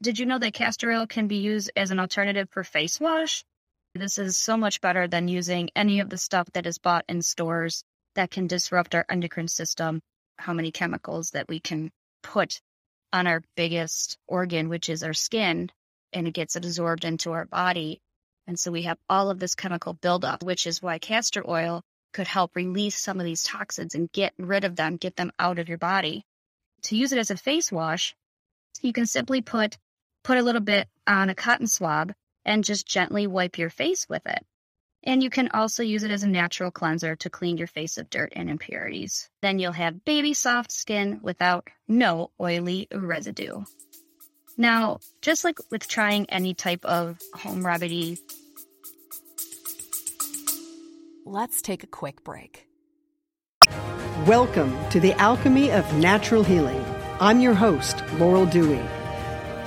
Did 0.02 0.18
you 0.18 0.24
know 0.24 0.38
that 0.38 0.54
castor 0.54 0.90
oil 0.90 1.06
can 1.06 1.26
be 1.26 1.36
used 1.36 1.70
as 1.76 1.90
an 1.90 2.00
alternative 2.00 2.48
for 2.50 2.64
face 2.64 2.98
wash? 2.98 3.44
This 3.94 4.16
is 4.16 4.38
so 4.38 4.56
much 4.56 4.80
better 4.80 5.06
than 5.06 5.28
using 5.28 5.68
any 5.76 6.00
of 6.00 6.08
the 6.08 6.16
stuff 6.16 6.48
that 6.54 6.64
is 6.64 6.78
bought 6.78 7.04
in 7.06 7.20
stores 7.20 7.84
that 8.14 8.30
can 8.30 8.46
disrupt 8.46 8.94
our 8.94 9.04
endocrine 9.10 9.48
system. 9.48 10.00
How 10.38 10.54
many 10.54 10.72
chemicals 10.72 11.32
that 11.32 11.50
we 11.50 11.60
can 11.60 11.90
put 12.22 12.62
on 13.12 13.26
our 13.26 13.42
biggest 13.56 14.16
organ, 14.26 14.70
which 14.70 14.88
is 14.88 15.02
our 15.02 15.12
skin, 15.12 15.70
and 16.14 16.26
it 16.26 16.32
gets 16.32 16.56
absorbed 16.56 17.04
into 17.04 17.32
our 17.32 17.44
body. 17.44 18.00
And 18.46 18.58
so 18.58 18.70
we 18.70 18.84
have 18.84 18.98
all 19.10 19.28
of 19.28 19.38
this 19.38 19.54
chemical 19.54 19.92
buildup, 19.92 20.42
which 20.42 20.66
is 20.66 20.80
why 20.80 20.98
castor 20.98 21.44
oil 21.46 21.82
could 22.14 22.26
help 22.26 22.56
release 22.56 22.96
some 22.96 23.20
of 23.20 23.26
these 23.26 23.42
toxins 23.42 23.94
and 23.94 24.10
get 24.12 24.32
rid 24.38 24.64
of 24.64 24.76
them, 24.76 24.96
get 24.96 25.16
them 25.16 25.30
out 25.38 25.58
of 25.58 25.68
your 25.68 25.76
body. 25.76 26.24
To 26.84 26.96
use 26.96 27.12
it 27.12 27.18
as 27.18 27.30
a 27.30 27.36
face 27.36 27.70
wash, 27.70 28.14
you 28.80 28.94
can 28.94 29.04
simply 29.04 29.42
put 29.42 29.76
Put 30.22 30.38
a 30.38 30.42
little 30.42 30.60
bit 30.60 30.88
on 31.06 31.30
a 31.30 31.34
cotton 31.34 31.66
swab 31.66 32.12
and 32.44 32.64
just 32.64 32.86
gently 32.86 33.26
wipe 33.26 33.58
your 33.58 33.70
face 33.70 34.08
with 34.08 34.26
it. 34.26 34.44
And 35.02 35.22
you 35.22 35.30
can 35.30 35.48
also 35.48 35.82
use 35.82 36.02
it 36.02 36.10
as 36.10 36.22
a 36.22 36.28
natural 36.28 36.70
cleanser 36.70 37.16
to 37.16 37.30
clean 37.30 37.56
your 37.56 37.66
face 37.66 37.96
of 37.96 38.10
dirt 38.10 38.34
and 38.36 38.50
impurities. 38.50 39.30
Then 39.40 39.58
you'll 39.58 39.72
have 39.72 40.04
baby 40.04 40.34
soft 40.34 40.72
skin 40.72 41.20
without 41.22 41.68
no 41.88 42.32
oily 42.38 42.86
residue. 42.92 43.64
Now, 44.58 44.98
just 45.22 45.42
like 45.42 45.58
with 45.70 45.88
trying 45.88 46.28
any 46.28 46.52
type 46.52 46.84
of 46.84 47.18
home 47.32 47.66
remedy, 47.66 48.18
let's 51.24 51.62
take 51.62 51.82
a 51.82 51.86
quick 51.86 52.22
break. 52.24 52.66
Welcome 54.26 54.76
to 54.90 55.00
the 55.00 55.14
Alchemy 55.14 55.72
of 55.72 55.90
Natural 55.94 56.44
Healing. 56.44 56.84
I'm 57.20 57.40
your 57.40 57.54
host, 57.54 58.04
Laurel 58.18 58.44
Dewey. 58.44 58.82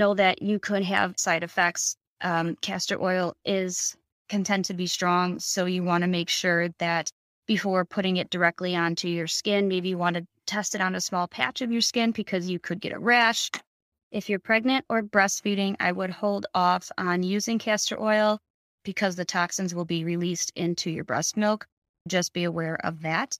Know 0.00 0.14
that 0.14 0.42
you 0.42 0.58
could 0.58 0.82
have 0.82 1.18
side 1.18 1.44
effects. 1.44 1.94
Um, 2.22 2.56
castor 2.60 3.00
oil 3.00 3.36
is 3.44 3.96
content 4.28 4.64
to 4.66 4.74
be 4.74 4.86
strong, 4.86 5.38
so 5.38 5.66
you 5.66 5.84
want 5.84 6.02
to 6.02 6.08
make 6.08 6.28
sure 6.28 6.70
that 6.78 7.10
before 7.46 7.84
putting 7.84 8.16
it 8.16 8.30
directly 8.30 8.74
onto 8.74 9.08
your 9.08 9.26
skin, 9.26 9.68
maybe 9.68 9.90
you 9.90 9.98
want 9.98 10.16
to 10.16 10.26
test 10.46 10.74
it 10.74 10.80
on 10.80 10.94
a 10.94 11.00
small 11.00 11.28
patch 11.28 11.60
of 11.60 11.70
your 11.70 11.80
skin 11.80 12.10
because 12.12 12.48
you 12.48 12.58
could 12.58 12.80
get 12.80 12.92
a 12.92 12.98
rash. 12.98 13.50
If 14.10 14.28
you're 14.28 14.40
pregnant 14.40 14.84
or 14.88 15.02
breastfeeding, 15.02 15.76
I 15.78 15.92
would 15.92 16.10
hold 16.10 16.46
off 16.54 16.90
on 16.98 17.22
using 17.22 17.58
castor 17.58 18.00
oil 18.00 18.38
because 18.84 19.16
the 19.16 19.24
toxins 19.24 19.74
will 19.74 19.84
be 19.84 20.04
released 20.04 20.50
into 20.56 20.90
your 20.90 21.04
breast 21.04 21.36
milk. 21.36 21.66
Just 22.08 22.32
be 22.32 22.44
aware 22.44 22.78
of 22.86 23.02
that. 23.02 23.36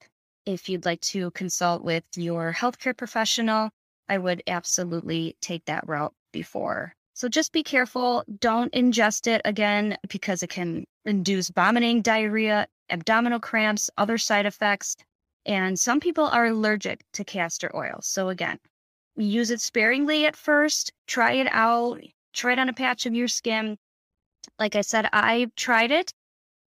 If 0.47 0.69
you'd 0.69 0.85
like 0.85 1.01
to 1.13 1.31
consult 1.31 1.83
with 1.83 2.05
your 2.17 2.53
healthcare 2.53 2.97
professional, 2.97 3.71
I 4.11 4.19
would 4.19 4.43
absolutely 4.49 5.37
take 5.41 5.65
that 5.67 5.87
route 5.87 6.13
before. 6.33 6.97
So 7.15 7.29
just 7.29 7.53
be 7.53 7.63
careful. 7.63 8.25
Don't 8.41 8.73
ingest 8.73 9.29
it 9.29 9.41
again 9.45 9.97
because 10.09 10.43
it 10.43 10.51
can 10.51 10.85
induce 11.05 11.49
vomiting, 11.49 12.03
diarrhea, 12.03 12.67
abdominal 12.91 13.39
cramps, 13.39 13.89
other 13.97 14.19
side 14.19 14.47
effects. 14.47 14.97
And 15.47 15.79
some 15.79 16.01
people 16.01 16.25
are 16.25 16.47
allergic 16.47 17.05
to 17.13 17.25
castor 17.25 17.71
oil. 17.73 18.01
So 18.03 18.31
again, 18.31 18.59
use 19.15 19.53
it 19.53 19.61
sparingly 19.61 20.27
at 20.27 20.35
first, 20.35 20.93
try 21.07 21.35
it 21.35 21.49
out, 21.53 22.01
try 22.33 22.55
it 22.55 22.59
on 22.59 22.69
a 22.69 22.73
patch 22.73 23.07
of 23.07 23.15
your 23.15 23.29
skin. 23.29 23.79
Like 24.59 24.75
I 24.75 24.81
said, 24.81 25.09
I've 25.13 25.55
tried 25.55 25.93
it. 25.93 26.13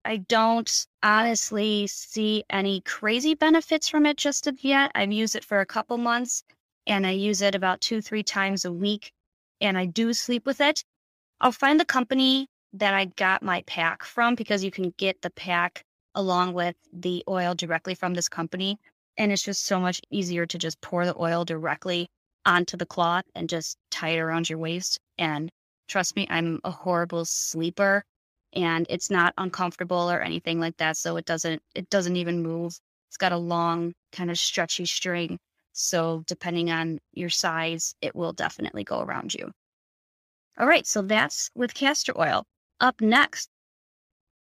I 0.06 0.18
don't 0.18 0.86
honestly 1.02 1.88
see 1.88 2.44
any 2.52 2.82
crazy 2.82 3.34
benefits 3.34 3.88
from 3.88 4.06
it 4.06 4.18
just 4.18 4.48
yet. 4.60 4.92
I've 4.94 5.12
used 5.12 5.36
it 5.36 5.44
for 5.44 5.60
a 5.60 5.66
couple 5.66 5.98
months 5.98 6.44
and 6.88 7.06
I 7.06 7.12
use 7.12 7.42
it 7.42 7.56
about 7.56 7.82
two, 7.82 8.02
three 8.02 8.24
times 8.24 8.66
a 8.66 8.72
week 8.72 9.12
and 9.60 9.78
I 9.78 9.86
do 9.86 10.14
sleep 10.14 10.46
with 10.46 10.62
it, 10.62 10.84
I'll 11.40 11.52
find 11.52 11.80
the 11.80 11.86
company 11.86 12.48
that 12.74 12.94
I 12.94 13.06
got 13.06 13.44
my 13.44 13.64
pack 13.64 14.04
from 14.04 14.36
because 14.36 14.64
you 14.64 14.72
can 14.72 14.94
get 14.98 15.22
the 15.22 15.30
pack 15.32 15.84
along 16.16 16.54
with 16.54 16.76
the 16.94 17.24
oil 17.28 17.54
directly 17.54 17.96
from 17.96 18.14
this 18.14 18.30
company. 18.30 18.78
And 19.18 19.32
it's 19.32 19.44
just 19.44 19.66
so 19.66 19.80
much 19.80 20.02
easier 20.10 20.46
to 20.46 20.58
just 20.58 20.82
pour 20.82 21.06
the 21.06 21.20
oil 21.20 21.46
directly 21.46 22.08
onto 22.46 22.78
the 22.78 22.86
cloth 22.86 23.26
and 23.36 23.50
just 23.50 23.78
tie 23.92 24.10
it 24.10 24.20
around 24.20 24.50
your 24.50 24.60
waist. 24.60 25.00
And 25.18 25.52
trust 25.88 26.16
me, 26.16 26.28
I'm 26.30 26.60
a 26.64 26.72
horrible 26.72 27.26
sleeper 27.26 28.04
and 28.54 28.86
it's 28.90 29.10
not 29.10 29.34
uncomfortable 29.38 30.10
or 30.10 30.22
anything 30.22 30.60
like 30.60 30.78
that. 30.78 30.98
So 30.98 31.18
it 31.18 31.26
doesn't, 31.26 31.62
it 31.76 31.90
doesn't 31.90 32.16
even 32.16 32.42
move. 32.42 32.78
It's 33.10 33.18
got 33.18 33.32
a 33.32 33.38
long 33.38 33.94
kind 34.12 34.32
of 34.32 34.40
stretchy 34.40 34.86
string 34.86 35.38
so, 35.74 36.24
depending 36.28 36.72
on 36.72 37.00
your 37.14 37.30
size, 37.30 37.96
it 38.02 38.16
will 38.16 38.34
definitely 38.34 38.84
go 38.84 39.02
around 39.02 39.34
you. 39.34 39.52
All 40.58 40.68
right, 40.68 40.86
so 40.86 41.02
that's 41.02 41.50
with 41.56 41.74
castor 41.74 42.20
oil. 42.20 42.46
Up 42.80 43.00
next, 43.00 43.50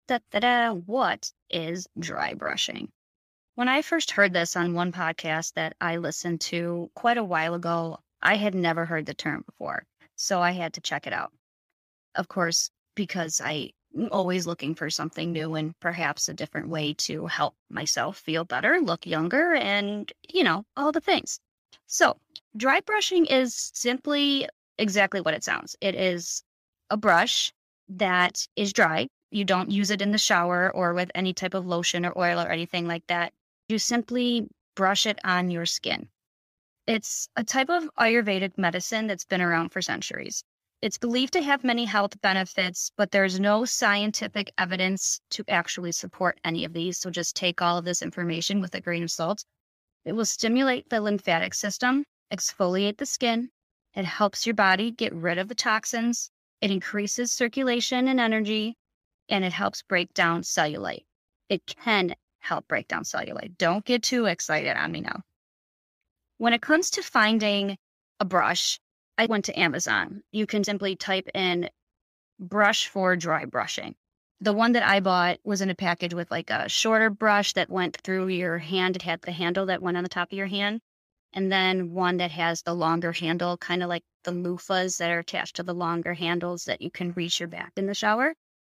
da, 0.07 0.19
da, 0.31 0.39
da, 0.39 0.73
what 0.73 1.31
is 1.49 1.87
dry 1.97 2.33
brushing? 2.33 2.91
When 3.55 3.67
I 3.67 3.81
first 3.81 4.11
heard 4.11 4.33
this 4.33 4.55
on 4.55 4.73
one 4.73 4.91
podcast 4.91 5.53
that 5.53 5.75
I 5.79 5.97
listened 5.97 6.41
to 6.41 6.89
quite 6.95 7.17
a 7.17 7.23
while 7.23 7.53
ago, 7.53 7.99
I 8.21 8.35
had 8.35 8.55
never 8.55 8.85
heard 8.85 9.05
the 9.05 9.13
term 9.13 9.43
before. 9.45 9.85
So 10.15 10.41
I 10.41 10.51
had 10.51 10.73
to 10.73 10.81
check 10.81 11.07
it 11.07 11.13
out. 11.13 11.31
Of 12.15 12.27
course, 12.27 12.71
because 12.95 13.41
I 13.43 13.71
always 14.11 14.47
looking 14.47 14.75
for 14.75 14.89
something 14.89 15.31
new 15.31 15.55
and 15.55 15.77
perhaps 15.79 16.29
a 16.29 16.33
different 16.33 16.69
way 16.69 16.93
to 16.93 17.27
help 17.27 17.55
myself 17.69 18.17
feel 18.17 18.45
better, 18.45 18.79
look 18.79 19.05
younger, 19.05 19.53
and, 19.53 20.11
you 20.29 20.43
know, 20.43 20.65
all 20.77 20.91
the 20.91 21.01
things. 21.01 21.39
So, 21.87 22.17
dry 22.55 22.79
brushing 22.81 23.25
is 23.25 23.71
simply 23.73 24.47
exactly 24.77 25.21
what 25.21 25.33
it 25.33 25.43
sounds 25.43 25.75
it 25.81 25.93
is 25.93 26.43
a 26.89 26.97
brush 26.97 27.53
that 27.89 28.47
is 28.55 28.73
dry. 28.73 29.07
You 29.31 29.45
don't 29.45 29.71
use 29.71 29.91
it 29.91 30.01
in 30.01 30.11
the 30.11 30.17
shower 30.17 30.71
or 30.73 30.93
with 30.93 31.11
any 31.15 31.33
type 31.33 31.53
of 31.53 31.65
lotion 31.65 32.05
or 32.05 32.17
oil 32.17 32.39
or 32.39 32.49
anything 32.49 32.87
like 32.87 33.05
that. 33.07 33.33
You 33.69 33.79
simply 33.79 34.47
brush 34.75 35.05
it 35.05 35.19
on 35.23 35.51
your 35.51 35.65
skin. 35.65 36.09
It's 36.87 37.29
a 37.35 37.43
type 37.43 37.69
of 37.69 37.89
Ayurvedic 37.97 38.57
medicine 38.57 39.07
that's 39.07 39.25
been 39.25 39.41
around 39.41 39.69
for 39.69 39.81
centuries. 39.81 40.43
It's 40.81 40.97
believed 40.97 41.33
to 41.33 41.43
have 41.43 41.63
many 41.63 41.85
health 41.85 42.19
benefits, 42.21 42.91
but 42.97 43.11
there's 43.11 43.39
no 43.39 43.65
scientific 43.65 44.51
evidence 44.57 45.21
to 45.29 45.43
actually 45.47 45.91
support 45.91 46.39
any 46.43 46.65
of 46.65 46.73
these. 46.73 46.97
So 46.97 47.11
just 47.11 47.35
take 47.35 47.61
all 47.61 47.77
of 47.77 47.85
this 47.85 48.01
information 48.01 48.61
with 48.61 48.73
a 48.73 48.81
grain 48.81 49.03
of 49.03 49.11
salt. 49.11 49.45
It 50.05 50.13
will 50.13 50.25
stimulate 50.25 50.89
the 50.89 50.99
lymphatic 50.99 51.53
system, 51.53 52.03
exfoliate 52.33 52.97
the 52.97 53.05
skin. 53.05 53.51
It 53.93 54.05
helps 54.05 54.47
your 54.47 54.55
body 54.55 54.89
get 54.89 55.13
rid 55.13 55.37
of 55.37 55.49
the 55.49 55.55
toxins. 55.55 56.31
It 56.61 56.71
increases 56.71 57.31
circulation 57.31 58.07
and 58.07 58.19
energy, 58.19 58.75
and 59.29 59.45
it 59.45 59.53
helps 59.53 59.83
break 59.83 60.11
down 60.15 60.41
cellulite. 60.41 61.05
It 61.47 61.63
can 61.67 62.15
help 62.39 62.67
break 62.67 62.87
down 62.87 63.03
cellulite. 63.03 63.55
Don't 63.59 63.85
get 63.85 64.01
too 64.01 64.25
excited 64.25 64.75
on 64.75 64.91
me 64.91 65.01
now. 65.01 65.21
When 66.39 66.53
it 66.53 66.61
comes 66.63 66.89
to 66.91 67.03
finding 67.03 67.77
a 68.19 68.25
brush 68.25 68.79
I 69.21 69.27
went 69.27 69.45
to 69.45 69.59
Amazon. 69.59 70.23
You 70.31 70.47
can 70.47 70.63
simply 70.63 70.95
type 70.95 71.29
in 71.35 71.69
brush 72.39 72.87
for 72.87 73.15
dry 73.15 73.45
brushing. 73.45 73.93
The 74.39 74.51
one 74.51 74.71
that 74.71 74.81
I 74.81 74.99
bought 74.99 75.37
was 75.43 75.61
in 75.61 75.69
a 75.69 75.75
package 75.75 76.15
with 76.15 76.31
like 76.31 76.49
a 76.49 76.67
shorter 76.67 77.11
brush 77.11 77.53
that 77.53 77.69
went 77.69 77.97
through 77.97 78.29
your 78.29 78.57
hand. 78.57 78.95
It 78.95 79.03
had 79.03 79.21
the 79.21 79.31
handle 79.31 79.67
that 79.67 79.83
went 79.83 79.95
on 79.95 80.01
the 80.01 80.09
top 80.09 80.31
of 80.31 80.37
your 80.39 80.47
hand. 80.47 80.81
And 81.33 81.51
then 81.51 81.91
one 81.91 82.17
that 82.17 82.31
has 82.31 82.63
the 82.63 82.73
longer 82.73 83.11
handle, 83.11 83.57
kind 83.57 83.83
of 83.83 83.89
like 83.89 84.03
the 84.23 84.31
loofahs 84.31 84.97
that 84.97 85.11
are 85.11 85.19
attached 85.19 85.57
to 85.57 85.63
the 85.63 85.75
longer 85.75 86.15
handles 86.15 86.65
that 86.65 86.81
you 86.81 86.89
can 86.89 87.11
reach 87.11 87.39
your 87.39 87.47
back 87.47 87.73
in 87.77 87.85
the 87.85 87.93
shower. 87.93 88.33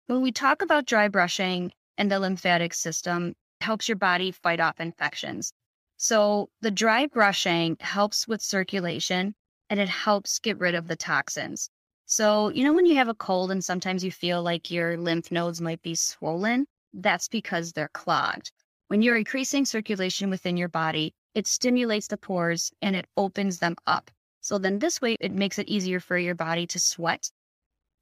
When 0.09 0.21
we 0.21 0.31
talk 0.31 0.61
about 0.61 0.85
dry 0.85 1.09
brushing 1.09 1.73
and 1.97 2.13
the 2.13 2.21
lymphatic 2.21 2.75
system, 2.75 3.35
helps 3.63 3.89
your 3.89 3.97
body 3.97 4.31
fight 4.31 4.61
off 4.61 4.79
infections. 4.79 5.55
So 5.97 6.51
the 6.61 6.71
dry 6.71 7.07
brushing 7.07 7.79
helps 7.81 8.29
with 8.29 8.43
circulation 8.43 9.35
and 9.71 9.81
it 9.81 9.89
helps 9.89 10.39
get 10.39 10.59
rid 10.59 10.75
of 10.75 10.89
the 10.89 10.97
toxins. 10.97 11.71
So, 12.07 12.51
you 12.51 12.65
know, 12.65 12.73
when 12.73 12.87
you 12.87 12.97
have 12.97 13.09
a 13.09 13.15
cold 13.15 13.51
and 13.51 13.65
sometimes 13.65 14.05
you 14.05 14.13
feel 14.13 14.43
like 14.43 14.71
your 14.71 14.97
lymph 14.99 15.33
nodes 15.33 15.61
might 15.61 15.81
be 15.83 15.95
swollen, 15.95 16.67
that's 16.93 17.29
because 17.29 17.73
they're 17.73 17.89
clogged. 17.89 18.53
When 18.89 19.01
you're 19.01 19.17
increasing 19.17 19.65
circulation 19.65 20.29
within 20.29 20.57
your 20.57 20.69
body, 20.69 21.15
it 21.35 21.47
stimulates 21.47 22.07
the 22.07 22.19
pores 22.19 22.71
and 22.83 22.95
it 22.95 23.07
opens 23.17 23.59
them 23.59 23.77
up. 23.87 24.11
So 24.41 24.59
then 24.59 24.79
this 24.79 25.01
way, 25.01 25.17
it 25.21 25.33
makes 25.33 25.59
it 25.59 25.69
easier 25.69 25.99
for 25.99 26.19
your 26.19 26.35
body 26.35 26.67
to 26.69 26.79
sweat. 26.79 27.31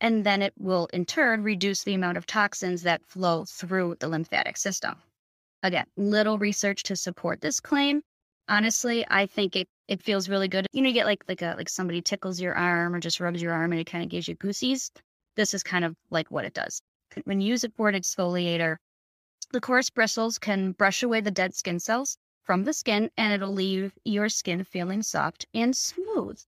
And 0.01 0.27
then 0.27 0.42
it 0.42 0.53
will 0.59 0.87
in 0.92 1.07
turn 1.07 1.44
reduce 1.44 1.85
the 1.85 1.94
amount 1.94 2.18
of 2.18 2.27
toxins 2.27 2.83
that 2.83 3.07
flow 3.07 3.44
through 3.44 3.96
the 4.01 4.09
lymphatic 4.09 4.57
system. 4.57 4.96
Again, 5.62 5.87
little 5.96 6.38
research 6.38 6.83
to 6.85 6.96
support 6.96 7.40
this 7.40 7.61
claim, 7.61 8.03
honestly, 8.48 9.07
I 9.09 9.27
think 9.27 9.55
it 9.55 9.68
it 9.92 10.02
feels 10.02 10.26
really 10.26 10.48
good. 10.48 10.66
You 10.72 10.81
know, 10.81 10.88
you 10.88 10.94
get 10.94 11.05
like 11.05 11.22
like 11.28 11.42
a 11.42 11.55
like 11.59 11.68
somebody 11.68 12.00
tickles 12.00 12.40
your 12.40 12.55
arm 12.55 12.94
or 12.94 12.98
just 12.98 13.20
rubs 13.20 13.42
your 13.42 13.52
arm 13.52 13.72
and 13.72 13.81
it 13.81 13.85
kind 13.85 14.02
of 14.02 14.09
gives 14.09 14.26
you 14.26 14.35
goosies. 14.35 14.90
This 15.37 15.52
is 15.52 15.62
kind 15.62 15.85
of 15.85 15.94
like 16.09 16.31
what 16.31 16.46
it 16.46 16.55
does. 16.55 16.81
When 17.24 17.42
you 17.42 17.48
use 17.48 17.62
it 17.62 17.74
for 17.76 17.90
an 17.90 17.94
exfoliator, 17.94 18.78
the 19.52 19.61
coarse 19.61 19.90
bristles 19.90 20.38
can 20.38 20.72
brush 20.72 21.02
away 21.02 21.20
the 21.20 21.31
dead 21.31 21.55
skin 21.55 21.78
cells 21.78 22.16
from 22.42 22.64
the 22.64 22.72
skin 22.72 23.11
and 23.18 23.35
it'll 23.35 23.52
leave 23.52 23.92
your 24.02 24.31
skin 24.31 24.64
feeling 24.64 25.02
soft 25.02 25.44
and 25.52 25.76
smooth. 25.76 26.40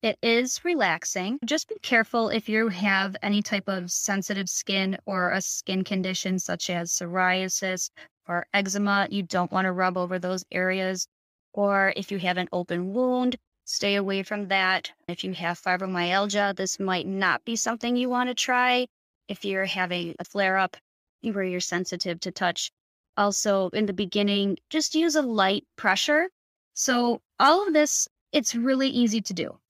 It 0.00 0.16
is 0.22 0.64
relaxing. 0.64 1.40
Just 1.44 1.68
be 1.68 1.78
careful 1.82 2.28
if 2.28 2.48
you 2.48 2.68
have 2.68 3.16
any 3.22 3.42
type 3.42 3.66
of 3.66 3.90
sensitive 3.90 4.48
skin 4.48 4.98
or 5.04 5.32
a 5.32 5.40
skin 5.40 5.82
condition 5.82 6.38
such 6.38 6.70
as 6.70 6.92
psoriasis 6.92 7.90
or 8.28 8.46
eczema. 8.54 9.08
You 9.10 9.24
don't 9.24 9.50
want 9.50 9.64
to 9.64 9.72
rub 9.72 9.96
over 9.96 10.20
those 10.20 10.44
areas 10.52 11.08
or 11.54 11.92
if 11.96 12.10
you 12.10 12.18
have 12.18 12.36
an 12.36 12.48
open 12.52 12.92
wound, 12.92 13.36
stay 13.64 13.94
away 13.94 14.24
from 14.24 14.48
that. 14.48 14.90
If 15.06 15.22
you 15.22 15.32
have 15.34 15.60
fibromyalgia, 15.60 16.56
this 16.56 16.80
might 16.80 17.06
not 17.06 17.44
be 17.44 17.54
something 17.54 17.96
you 17.96 18.08
want 18.08 18.28
to 18.28 18.34
try. 18.34 18.88
If 19.28 19.44
you're 19.44 19.64
having 19.64 20.16
a 20.18 20.24
flare 20.24 20.58
up 20.58 20.76
where 21.22 21.44
you're 21.44 21.60
sensitive 21.60 22.18
to 22.20 22.32
touch, 22.32 22.72
also 23.16 23.68
in 23.68 23.86
the 23.86 23.92
beginning, 23.92 24.58
just 24.68 24.96
use 24.96 25.14
a 25.14 25.22
light 25.22 25.64
pressure. 25.76 26.28
So, 26.74 27.22
all 27.38 27.66
of 27.66 27.72
this, 27.72 28.08
it's 28.32 28.56
really 28.56 28.88
easy 28.88 29.20
to 29.20 29.32
do. 29.32 29.60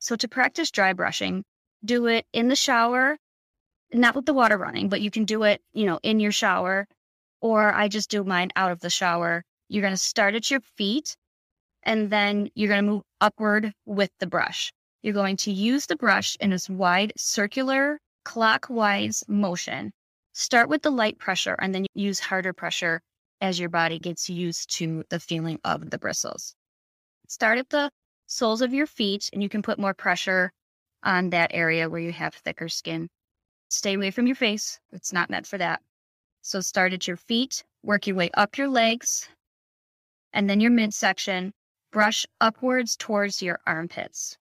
So, 0.00 0.16
to 0.16 0.28
practice 0.28 0.72
dry 0.72 0.92
brushing, 0.92 1.44
do 1.84 2.06
it 2.06 2.26
in 2.32 2.48
the 2.48 2.56
shower, 2.56 3.16
not 3.92 4.16
with 4.16 4.26
the 4.26 4.34
water 4.34 4.58
running, 4.58 4.88
but 4.88 5.00
you 5.00 5.12
can 5.12 5.24
do 5.24 5.44
it, 5.44 5.62
you 5.72 5.86
know, 5.86 6.00
in 6.02 6.18
your 6.18 6.32
shower, 6.32 6.88
or 7.40 7.72
I 7.72 7.86
just 7.86 8.10
do 8.10 8.24
mine 8.24 8.50
out 8.56 8.72
of 8.72 8.80
the 8.80 8.90
shower. 8.90 9.44
You're 9.68 9.82
going 9.82 9.94
to 9.94 9.96
start 9.96 10.34
at 10.34 10.50
your 10.50 10.60
feet 10.60 11.16
and 11.82 12.10
then 12.10 12.50
you're 12.54 12.68
going 12.68 12.84
to 12.84 12.90
move 12.90 13.02
upward 13.20 13.72
with 13.86 14.10
the 14.18 14.26
brush. 14.26 14.72
You're 15.02 15.14
going 15.14 15.36
to 15.38 15.52
use 15.52 15.86
the 15.86 15.96
brush 15.96 16.36
in 16.40 16.50
this 16.50 16.68
wide 16.68 17.12
circular 17.16 17.98
clockwise 18.24 19.24
motion. 19.28 19.92
Start 20.32 20.68
with 20.68 20.82
the 20.82 20.90
light 20.90 21.18
pressure 21.18 21.56
and 21.60 21.74
then 21.74 21.86
use 21.94 22.20
harder 22.20 22.52
pressure 22.52 23.00
as 23.40 23.58
your 23.58 23.70
body 23.70 23.98
gets 23.98 24.28
used 24.28 24.70
to 24.76 25.04
the 25.08 25.18
feeling 25.18 25.58
of 25.64 25.90
the 25.90 25.98
bristles. 25.98 26.54
Start 27.28 27.58
at 27.58 27.70
the 27.70 27.90
soles 28.26 28.60
of 28.60 28.74
your 28.74 28.86
feet 28.86 29.30
and 29.32 29.42
you 29.42 29.48
can 29.48 29.62
put 29.62 29.78
more 29.78 29.94
pressure 29.94 30.52
on 31.02 31.30
that 31.30 31.50
area 31.54 31.88
where 31.88 32.00
you 32.00 32.12
have 32.12 32.34
thicker 32.34 32.68
skin. 32.68 33.08
Stay 33.70 33.94
away 33.94 34.10
from 34.10 34.26
your 34.26 34.36
face. 34.36 34.78
It's 34.92 35.12
not 35.12 35.30
meant 35.30 35.46
for 35.46 35.58
that. 35.58 35.80
So 36.42 36.60
start 36.60 36.92
at 36.92 37.06
your 37.06 37.16
feet, 37.16 37.64
work 37.82 38.06
your 38.06 38.16
way 38.16 38.30
up 38.34 38.58
your 38.58 38.68
legs, 38.68 39.28
and 40.32 40.48
then 40.48 40.60
your 40.60 40.70
midsection, 40.70 41.52
brush 41.90 42.26
upwards 42.40 42.96
towards 42.96 43.42
your 43.42 43.60
armpits. 43.66 44.38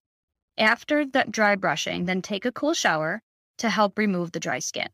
After 0.58 1.06
the 1.06 1.26
dry 1.30 1.56
brushing, 1.56 2.06
then 2.06 2.22
take 2.22 2.46
a 2.46 2.52
cool 2.52 2.74
shower 2.74 3.22
to 3.58 3.70
help 3.70 3.98
remove 3.98 4.32
the 4.32 4.40
dry 4.40 4.60
skin. 4.60 4.90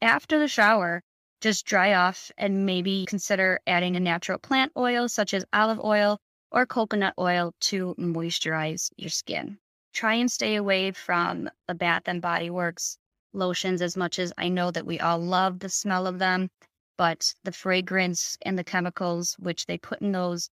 After 0.00 0.38
the 0.38 0.48
shower, 0.48 1.02
just 1.40 1.66
dry 1.66 1.92
off 1.92 2.30
and 2.38 2.64
maybe 2.64 3.04
consider 3.06 3.60
adding 3.66 3.96
a 3.96 4.00
natural 4.00 4.38
plant 4.38 4.72
oil 4.76 5.08
such 5.08 5.34
as 5.34 5.44
olive 5.52 5.78
oil 5.78 6.18
or 6.50 6.64
coconut 6.64 7.14
oil 7.18 7.52
to 7.60 7.94
moisturize 7.98 8.90
your 8.96 9.10
skin. 9.10 9.58
Try 9.92 10.14
and 10.14 10.30
stay 10.30 10.56
away 10.56 10.92
from 10.92 11.50
the 11.68 11.74
Bath 11.74 12.04
and 12.06 12.22
Body 12.22 12.50
Works 12.50 12.98
lotions 13.32 13.82
as 13.82 13.96
much 13.96 14.18
as 14.18 14.32
I 14.38 14.48
know 14.48 14.70
that 14.70 14.86
we 14.86 15.00
all 15.00 15.18
love 15.18 15.58
the 15.58 15.68
smell 15.68 16.06
of 16.06 16.18
them, 16.18 16.48
but 16.96 17.34
the 17.42 17.52
fragrance 17.52 18.38
and 18.42 18.58
the 18.58 18.64
chemicals 18.64 19.34
which 19.38 19.66
they 19.66 19.76
put 19.76 20.00
in 20.00 20.12
those 20.12 20.48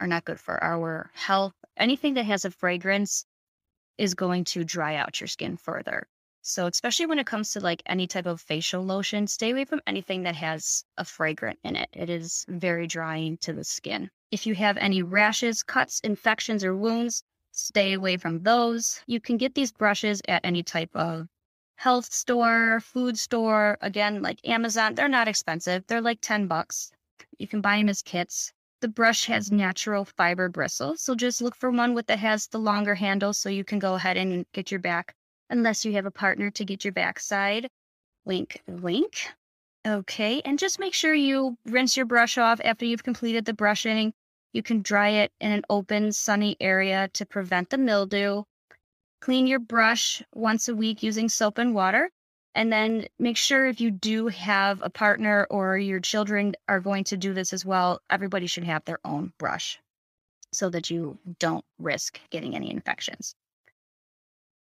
are 0.00 0.06
not 0.06 0.24
good 0.24 0.40
for 0.40 0.62
our 0.64 1.10
health. 1.14 1.54
Anything 1.76 2.14
that 2.14 2.24
has 2.24 2.44
a 2.44 2.50
fragrance 2.50 3.24
is 3.98 4.14
going 4.14 4.44
to 4.44 4.64
dry 4.64 4.96
out 4.96 5.20
your 5.20 5.28
skin 5.28 5.56
further. 5.56 6.08
So, 6.42 6.66
especially 6.66 7.04
when 7.04 7.18
it 7.18 7.26
comes 7.26 7.52
to 7.52 7.60
like 7.60 7.82
any 7.84 8.06
type 8.06 8.24
of 8.24 8.40
facial 8.40 8.82
lotion, 8.82 9.26
stay 9.26 9.50
away 9.50 9.66
from 9.66 9.82
anything 9.86 10.22
that 10.22 10.36
has 10.36 10.84
a 10.96 11.04
fragrant 11.04 11.58
in 11.62 11.76
it. 11.76 11.90
It 11.92 12.08
is 12.08 12.46
very 12.48 12.86
drying 12.86 13.36
to 13.42 13.52
the 13.52 13.62
skin. 13.62 14.10
If 14.30 14.46
you 14.46 14.54
have 14.54 14.78
any 14.78 15.02
rashes, 15.02 15.62
cuts, 15.62 16.00
infections, 16.00 16.64
or 16.64 16.74
wounds, 16.74 17.22
stay 17.52 17.92
away 17.92 18.16
from 18.16 18.42
those. 18.42 19.02
You 19.06 19.20
can 19.20 19.36
get 19.36 19.54
these 19.54 19.70
brushes 19.70 20.22
at 20.28 20.44
any 20.44 20.62
type 20.62 20.96
of 20.96 21.28
health 21.76 22.12
store, 22.12 22.80
food 22.80 23.18
store, 23.18 23.76
again, 23.82 24.22
like 24.22 24.40
Amazon. 24.48 24.94
They're 24.94 25.08
not 25.08 25.28
expensive. 25.28 25.86
They're 25.86 26.00
like 26.00 26.20
10 26.22 26.46
bucks. 26.46 26.90
You 27.38 27.48
can 27.48 27.60
buy 27.60 27.76
them 27.76 27.88
as 27.88 28.02
kits. 28.02 28.52
The 28.80 28.88
brush 28.88 29.26
has 29.26 29.52
natural 29.52 30.06
fiber 30.06 30.48
bristles, 30.48 31.02
so 31.02 31.14
just 31.14 31.42
look 31.42 31.54
for 31.54 31.70
one 31.70 31.92
with 31.92 32.06
that 32.06 32.18
has 32.18 32.46
the 32.46 32.58
longer 32.58 32.94
handle 32.94 33.34
so 33.34 33.50
you 33.50 33.62
can 33.62 33.78
go 33.78 33.94
ahead 33.94 34.16
and 34.16 34.46
get 34.52 34.70
your 34.70 34.80
back, 34.80 35.14
unless 35.50 35.84
you 35.84 35.92
have 35.92 36.06
a 36.06 36.10
partner 36.10 36.50
to 36.52 36.64
get 36.64 36.82
your 36.82 36.92
backside. 36.92 37.68
Wink, 38.24 38.62
wink. 38.66 39.28
Okay, 39.86 40.40
and 40.46 40.58
just 40.58 40.78
make 40.78 40.94
sure 40.94 41.12
you 41.12 41.58
rinse 41.66 41.94
your 41.94 42.06
brush 42.06 42.38
off 42.38 42.60
after 42.64 42.86
you've 42.86 43.04
completed 43.04 43.44
the 43.44 43.52
brushing. 43.52 44.14
You 44.52 44.62
can 44.62 44.80
dry 44.80 45.10
it 45.10 45.32
in 45.40 45.52
an 45.52 45.64
open, 45.68 46.12
sunny 46.12 46.56
area 46.58 47.08
to 47.12 47.26
prevent 47.26 47.68
the 47.68 47.78
mildew. 47.78 48.44
Clean 49.20 49.46
your 49.46 49.58
brush 49.58 50.22
once 50.34 50.68
a 50.68 50.74
week 50.74 51.02
using 51.02 51.28
soap 51.28 51.58
and 51.58 51.74
water. 51.74 52.10
And 52.54 52.72
then 52.72 53.06
make 53.18 53.36
sure 53.36 53.66
if 53.66 53.80
you 53.80 53.90
do 53.90 54.26
have 54.28 54.82
a 54.82 54.90
partner 54.90 55.46
or 55.50 55.78
your 55.78 56.00
children 56.00 56.56
are 56.68 56.80
going 56.80 57.04
to 57.04 57.16
do 57.16 57.32
this 57.32 57.52
as 57.52 57.64
well, 57.64 58.00
everybody 58.10 58.46
should 58.46 58.64
have 58.64 58.84
their 58.84 58.98
own 59.04 59.32
brush 59.38 59.78
so 60.52 60.68
that 60.70 60.90
you 60.90 61.16
don't 61.38 61.64
risk 61.78 62.20
getting 62.30 62.56
any 62.56 62.70
infections. 62.70 63.34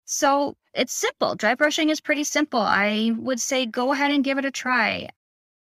So 0.05 0.57
it's 0.75 0.93
simple. 0.93 1.35
Dry 1.35 1.55
brushing 1.55 1.91
is 1.91 2.01
pretty 2.01 2.25
simple. 2.25 2.61
I 2.61 3.13
would 3.17 3.41
say 3.41 3.67
go 3.67 3.93
ahead 3.93 4.11
and 4.11 4.25
give 4.25 4.39
it 4.39 4.45
a 4.45 4.51
try. 4.51 5.09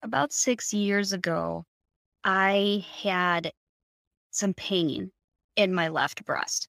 About 0.01 0.33
six 0.33 0.73
years 0.73 1.13
ago, 1.13 1.65
I 2.23 2.85
had 3.01 3.51
some 4.31 4.53
pain 4.53 5.11
in 5.55 5.73
my 5.73 5.87
left 5.87 6.25
breast 6.25 6.67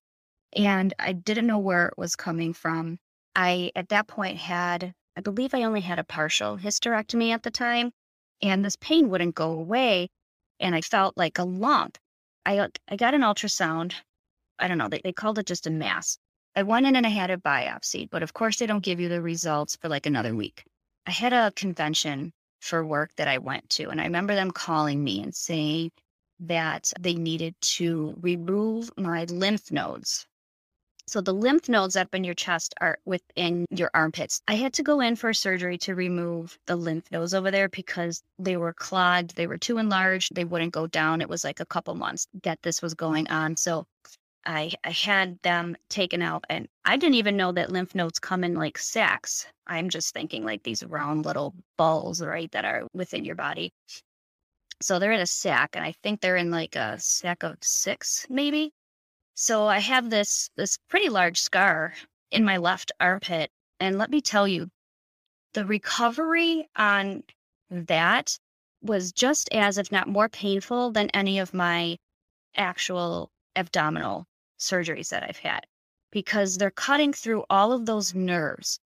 and 0.53 0.93
I 0.97 1.13
didn't 1.13 1.47
know 1.47 1.59
where 1.59 1.87
it 1.87 1.97
was 1.97 2.15
coming 2.15 2.53
from. 2.53 2.99
I, 3.35 3.71
at 3.75 3.89
that 3.89 4.07
point, 4.07 4.37
had 4.37 4.93
I 5.17 5.19
believe 5.19 5.55
I 5.55 5.63
only 5.63 5.81
had 5.81 5.97
a 5.97 6.03
partial 6.03 6.59
hysterectomy 6.59 7.33
at 7.33 7.41
the 7.41 7.49
time, 7.49 7.91
and 8.39 8.63
this 8.63 8.75
pain 8.75 9.09
wouldn't 9.09 9.33
go 9.33 9.51
away. 9.51 10.09
And 10.59 10.75
I 10.75 10.81
felt 10.81 11.17
like 11.17 11.39
a 11.39 11.43
lump. 11.43 11.97
I, 12.45 12.67
I 12.87 12.95
got 12.97 13.15
an 13.15 13.21
ultrasound. 13.21 13.95
I 14.59 14.67
don't 14.67 14.77
know, 14.77 14.89
they, 14.89 15.01
they 15.03 15.13
called 15.13 15.39
it 15.39 15.47
just 15.47 15.65
a 15.65 15.71
mass. 15.71 16.19
I 16.55 16.61
went 16.61 16.85
in 16.85 16.95
and 16.95 17.07
I 17.07 17.09
had 17.09 17.31
a 17.31 17.37
biopsy, 17.37 18.07
but 18.07 18.21
of 18.21 18.33
course, 18.33 18.57
they 18.57 18.67
don't 18.67 18.83
give 18.83 18.99
you 18.99 19.09
the 19.09 19.19
results 19.19 19.75
for 19.75 19.89
like 19.89 20.05
another 20.05 20.35
week. 20.35 20.63
I 21.07 21.11
had 21.11 21.33
a 21.33 21.51
convention 21.55 22.31
for 22.59 22.85
work 22.85 23.09
that 23.15 23.27
I 23.27 23.39
went 23.39 23.71
to, 23.71 23.89
and 23.89 23.99
I 23.99 24.03
remember 24.03 24.35
them 24.35 24.51
calling 24.51 25.03
me 25.03 25.23
and 25.23 25.33
saying 25.33 25.93
that 26.41 26.93
they 26.99 27.15
needed 27.15 27.55
to 27.61 28.13
remove 28.21 28.91
my 28.97 29.23
lymph 29.23 29.71
nodes 29.71 30.27
so 31.07 31.21
the 31.21 31.33
lymph 31.33 31.69
nodes 31.69 31.95
up 31.95 32.13
in 32.13 32.23
your 32.23 32.33
chest 32.33 32.73
are 32.81 32.99
within 33.05 33.65
your 33.69 33.89
armpits. 33.93 34.41
I 34.47 34.55
had 34.55 34.73
to 34.73 34.83
go 34.83 34.99
in 34.99 35.15
for 35.15 35.33
surgery 35.33 35.77
to 35.79 35.95
remove 35.95 36.59
the 36.65 36.75
lymph 36.75 37.09
nodes 37.11 37.33
over 37.33 37.49
there 37.49 37.69
because 37.69 38.21
they 38.37 38.57
were 38.57 38.73
clogged. 38.73 39.35
They 39.35 39.47
were 39.47 39.57
too 39.57 39.77
enlarged. 39.77 40.35
They 40.35 40.43
wouldn't 40.43 40.73
go 40.73 40.85
down. 40.85 41.21
It 41.21 41.29
was 41.29 41.45
like 41.45 41.61
a 41.61 41.65
couple 41.65 41.95
months 41.95 42.27
that 42.43 42.61
this 42.61 42.81
was 42.81 42.93
going 42.93 43.29
on. 43.29 43.55
So 43.55 43.85
I, 44.45 44.73
I 44.83 44.91
had 44.91 45.41
them 45.43 45.77
taken 45.89 46.21
out 46.21 46.45
and 46.49 46.67
I 46.83 46.97
didn't 46.97 47.15
even 47.15 47.37
know 47.37 47.51
that 47.53 47.71
lymph 47.71 47.95
nodes 47.95 48.19
come 48.19 48.43
in 48.43 48.55
like 48.55 48.77
sacs. 48.77 49.47
I'm 49.65 49.89
just 49.89 50.13
thinking 50.13 50.45
like 50.45 50.63
these 50.63 50.83
round 50.83 51.25
little 51.25 51.53
balls, 51.77 52.21
right, 52.21 52.51
that 52.51 52.65
are 52.65 52.87
within 52.93 53.25
your 53.25 53.35
body. 53.35 53.73
So 54.81 54.99
they're 54.99 55.11
in 55.11 55.19
a 55.19 55.25
sac, 55.25 55.75
and 55.75 55.83
I 55.83 55.93
think 56.03 56.21
they're 56.21 56.37
in 56.37 56.51
like 56.51 56.75
a 56.75 56.99
sac 56.99 57.43
of 57.43 57.57
six, 57.61 58.27
maybe. 58.29 58.71
So 59.39 59.67
I 59.67 59.77
have 59.77 60.09
this 60.09 60.49
this 60.55 60.79
pretty 60.89 61.09
large 61.09 61.39
scar 61.39 61.93
in 62.31 62.43
my 62.43 62.57
left 62.57 62.91
armpit 62.99 63.51
and 63.79 63.95
let 63.95 64.09
me 64.09 64.19
tell 64.19 64.47
you 64.47 64.71
the 65.53 65.63
recovery 65.63 66.67
on 66.75 67.21
that 67.69 68.35
was 68.81 69.11
just 69.11 69.47
as 69.53 69.77
if 69.77 69.91
not 69.91 70.07
more 70.07 70.27
painful 70.27 70.91
than 70.91 71.11
any 71.11 71.37
of 71.37 71.53
my 71.53 71.99
actual 72.55 73.29
abdominal 73.55 74.25
surgeries 74.57 75.09
that 75.09 75.21
I've 75.21 75.37
had 75.37 75.67
because 76.09 76.57
they're 76.57 76.71
cutting 76.71 77.13
through 77.13 77.45
all 77.47 77.71
of 77.73 77.85
those 77.85 78.15
nerves. 78.15 78.79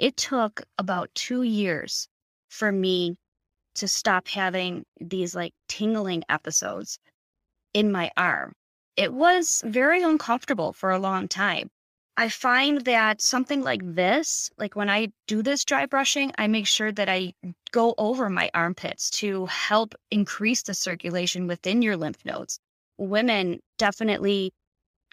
It 0.00 0.16
took 0.16 0.62
about 0.78 1.14
2 1.14 1.44
years 1.44 2.08
for 2.48 2.72
me 2.72 3.16
to 3.76 3.86
stop 3.86 4.26
having 4.26 4.84
these 5.00 5.36
like 5.36 5.54
tingling 5.68 6.24
episodes 6.28 6.98
in 7.72 7.92
my 7.92 8.10
arm 8.16 8.52
it 8.96 9.12
was 9.12 9.62
very 9.64 10.02
uncomfortable 10.02 10.72
for 10.72 10.90
a 10.90 10.98
long 10.98 11.28
time. 11.28 11.70
I 12.16 12.28
find 12.28 12.84
that 12.84 13.22
something 13.22 13.62
like 13.62 13.80
this, 13.82 14.50
like 14.58 14.76
when 14.76 14.90
I 14.90 15.12
do 15.26 15.42
this 15.42 15.64
dry 15.64 15.86
brushing, 15.86 16.32
I 16.36 16.46
make 16.46 16.66
sure 16.66 16.92
that 16.92 17.08
I 17.08 17.32
go 17.70 17.94
over 17.96 18.28
my 18.28 18.50
armpits 18.52 19.08
to 19.22 19.46
help 19.46 19.94
increase 20.10 20.62
the 20.62 20.74
circulation 20.74 21.46
within 21.46 21.80
your 21.80 21.96
lymph 21.96 22.22
nodes. 22.26 22.60
Women 22.98 23.60
definitely 23.78 24.52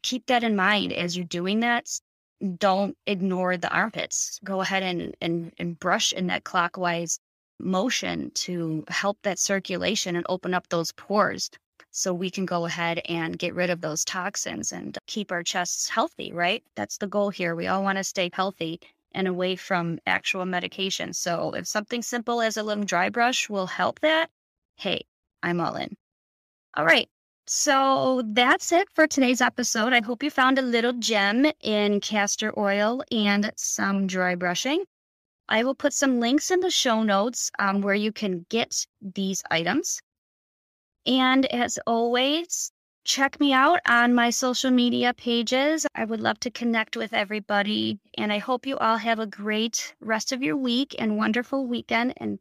keep 0.02 0.26
that 0.26 0.44
in 0.44 0.58
mind 0.58 0.92
as 0.92 1.16
you're 1.16 1.26
doing 1.26 1.62
that. 1.62 1.88
Don't 2.58 2.98
ignore 3.06 3.56
the 3.56 3.72
armpits. 3.72 4.40
Go 4.44 4.60
ahead 4.60 4.84
and, 4.84 5.16
and, 5.22 5.54
and 5.58 5.80
brush 5.80 6.12
in 6.12 6.28
that 6.28 6.44
clockwise 6.44 7.18
motion 7.60 8.32
to 8.32 8.84
help 8.90 9.18
that 9.24 9.40
circulation 9.40 10.18
and 10.18 10.26
open 10.28 10.54
up 10.54 10.68
those 10.68 10.92
pores 10.92 11.50
so 11.92 12.14
we 12.14 12.30
can 12.30 12.46
go 12.46 12.66
ahead 12.66 13.02
and 13.06 13.40
get 13.40 13.56
rid 13.56 13.70
of 13.70 13.82
those 13.82 14.06
toxins 14.06 14.72
and 14.72 14.98
keep 15.08 15.32
our 15.32 15.44
chests 15.44 15.90
healthy, 15.90 16.32
right? 16.32 16.64
That's 16.76 16.98
the 16.98 17.08
goal 17.08 17.30
here. 17.30 17.56
We 17.56 17.68
all 17.68 17.84
want 17.84 17.98
to 17.98 18.04
stay 18.04 18.30
healthy 18.34 18.80
and 19.14 19.28
away 19.28 19.56
from 19.56 20.00
actual 20.06 20.46
medication. 20.46 21.14
So 21.14 21.52
if 21.52 21.68
something 21.68 22.02
simple 22.02 22.42
as 22.42 22.58
a 22.58 22.64
little 22.64 22.84
dry 22.84 23.10
brush 23.10 23.50
will 23.50 23.68
help 23.68 24.00
that, 24.02 24.30
hey, 24.76 25.06
I'm 25.42 25.60
all 25.60 25.76
in. 25.76 25.96
All 26.76 26.86
right. 26.86 27.10
So 27.48 28.22
that's 28.28 28.72
it 28.72 28.88
for 28.92 29.08
today's 29.08 29.42
episode. 29.42 29.92
I 29.92 30.02
hope 30.02 30.22
you 30.22 30.30
found 30.30 30.60
a 30.60 30.62
little 30.62 30.94
gem 30.94 31.52
in 31.62 32.00
castor 32.00 32.54
oil 32.58 33.04
and 33.12 33.52
some 33.56 34.06
dry 34.06 34.36
brushing. 34.36 34.84
I 35.48 35.64
will 35.64 35.74
put 35.74 35.94
some 35.94 36.20
links 36.20 36.52
in 36.52 36.60
the 36.60 36.70
show 36.70 37.02
notes 37.02 37.50
um, 37.58 37.82
where 37.82 37.96
you 37.96 38.12
can 38.12 38.46
get 38.50 38.86
these 39.02 39.42
items. 39.50 40.00
And 41.06 41.46
as 41.48 41.80
always, 41.88 42.72
check 43.06 43.40
me 43.40 43.54
out 43.54 43.80
on 43.88 44.14
my 44.14 44.30
social 44.30 44.70
media 44.70 45.14
pages. 45.14 45.88
I 45.96 46.06
would 46.06 46.20
love 46.20 46.40
to 46.42 46.52
connect 46.52 46.96
with 46.96 47.14
everybody. 47.14 48.00
And 48.18 48.32
I 48.32 48.38
hope 48.38 48.66
you 48.66 48.78
all 48.78 48.98
have 48.98 49.20
a 49.20 49.26
great 49.26 49.96
rest 50.00 50.32
of 50.32 50.44
your 50.44 50.58
week 50.58 50.96
and 51.00 51.18
wonderful 51.18 51.66
weekend. 51.66 52.14
And 52.18 52.40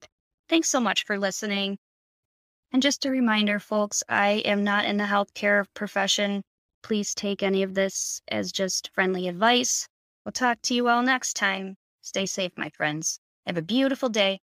thanks 0.49 0.68
so 0.68 0.81
much 0.81 1.05
for 1.05 1.18
listening. 1.18 1.79
And 2.73 2.83
just 2.83 3.07
a 3.07 3.11
reminder, 3.11 3.59
folks, 3.59 4.03
I 4.09 4.42
am 4.44 4.62
not 4.62 4.85
in 4.85 4.99
the 4.99 5.05
healthcare 5.05 5.64
profession. 5.73 6.42
Please 6.83 7.14
take 7.14 7.42
any 7.42 7.62
of 7.62 7.75
this 7.75 8.21
as 8.29 8.53
just 8.53 8.90
friendly 8.92 9.27
advice. 9.29 9.88
We'll 10.25 10.33
talk 10.33 10.61
to 10.62 10.75
you 10.75 10.88
all 10.88 11.03
next 11.03 11.35
time. 11.35 11.77
Stay 12.03 12.27
safe, 12.27 12.53
my 12.57 12.68
friends. 12.71 13.21
Have 13.47 13.57
a 13.57 13.62
beautiful 13.62 14.11
day. 14.11 14.40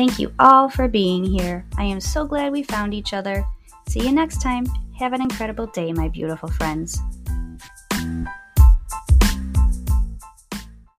Thank 0.00 0.18
you 0.18 0.32
all 0.38 0.70
for 0.70 0.88
being 0.88 1.22
here. 1.22 1.66
I 1.76 1.84
am 1.84 2.00
so 2.00 2.24
glad 2.24 2.52
we 2.52 2.62
found 2.62 2.94
each 2.94 3.12
other. 3.12 3.44
See 3.86 4.00
you 4.00 4.12
next 4.12 4.40
time. 4.40 4.64
Have 4.98 5.12
an 5.12 5.20
incredible 5.20 5.66
day, 5.66 5.92
my 5.92 6.08
beautiful 6.08 6.48
friends. 6.48 6.98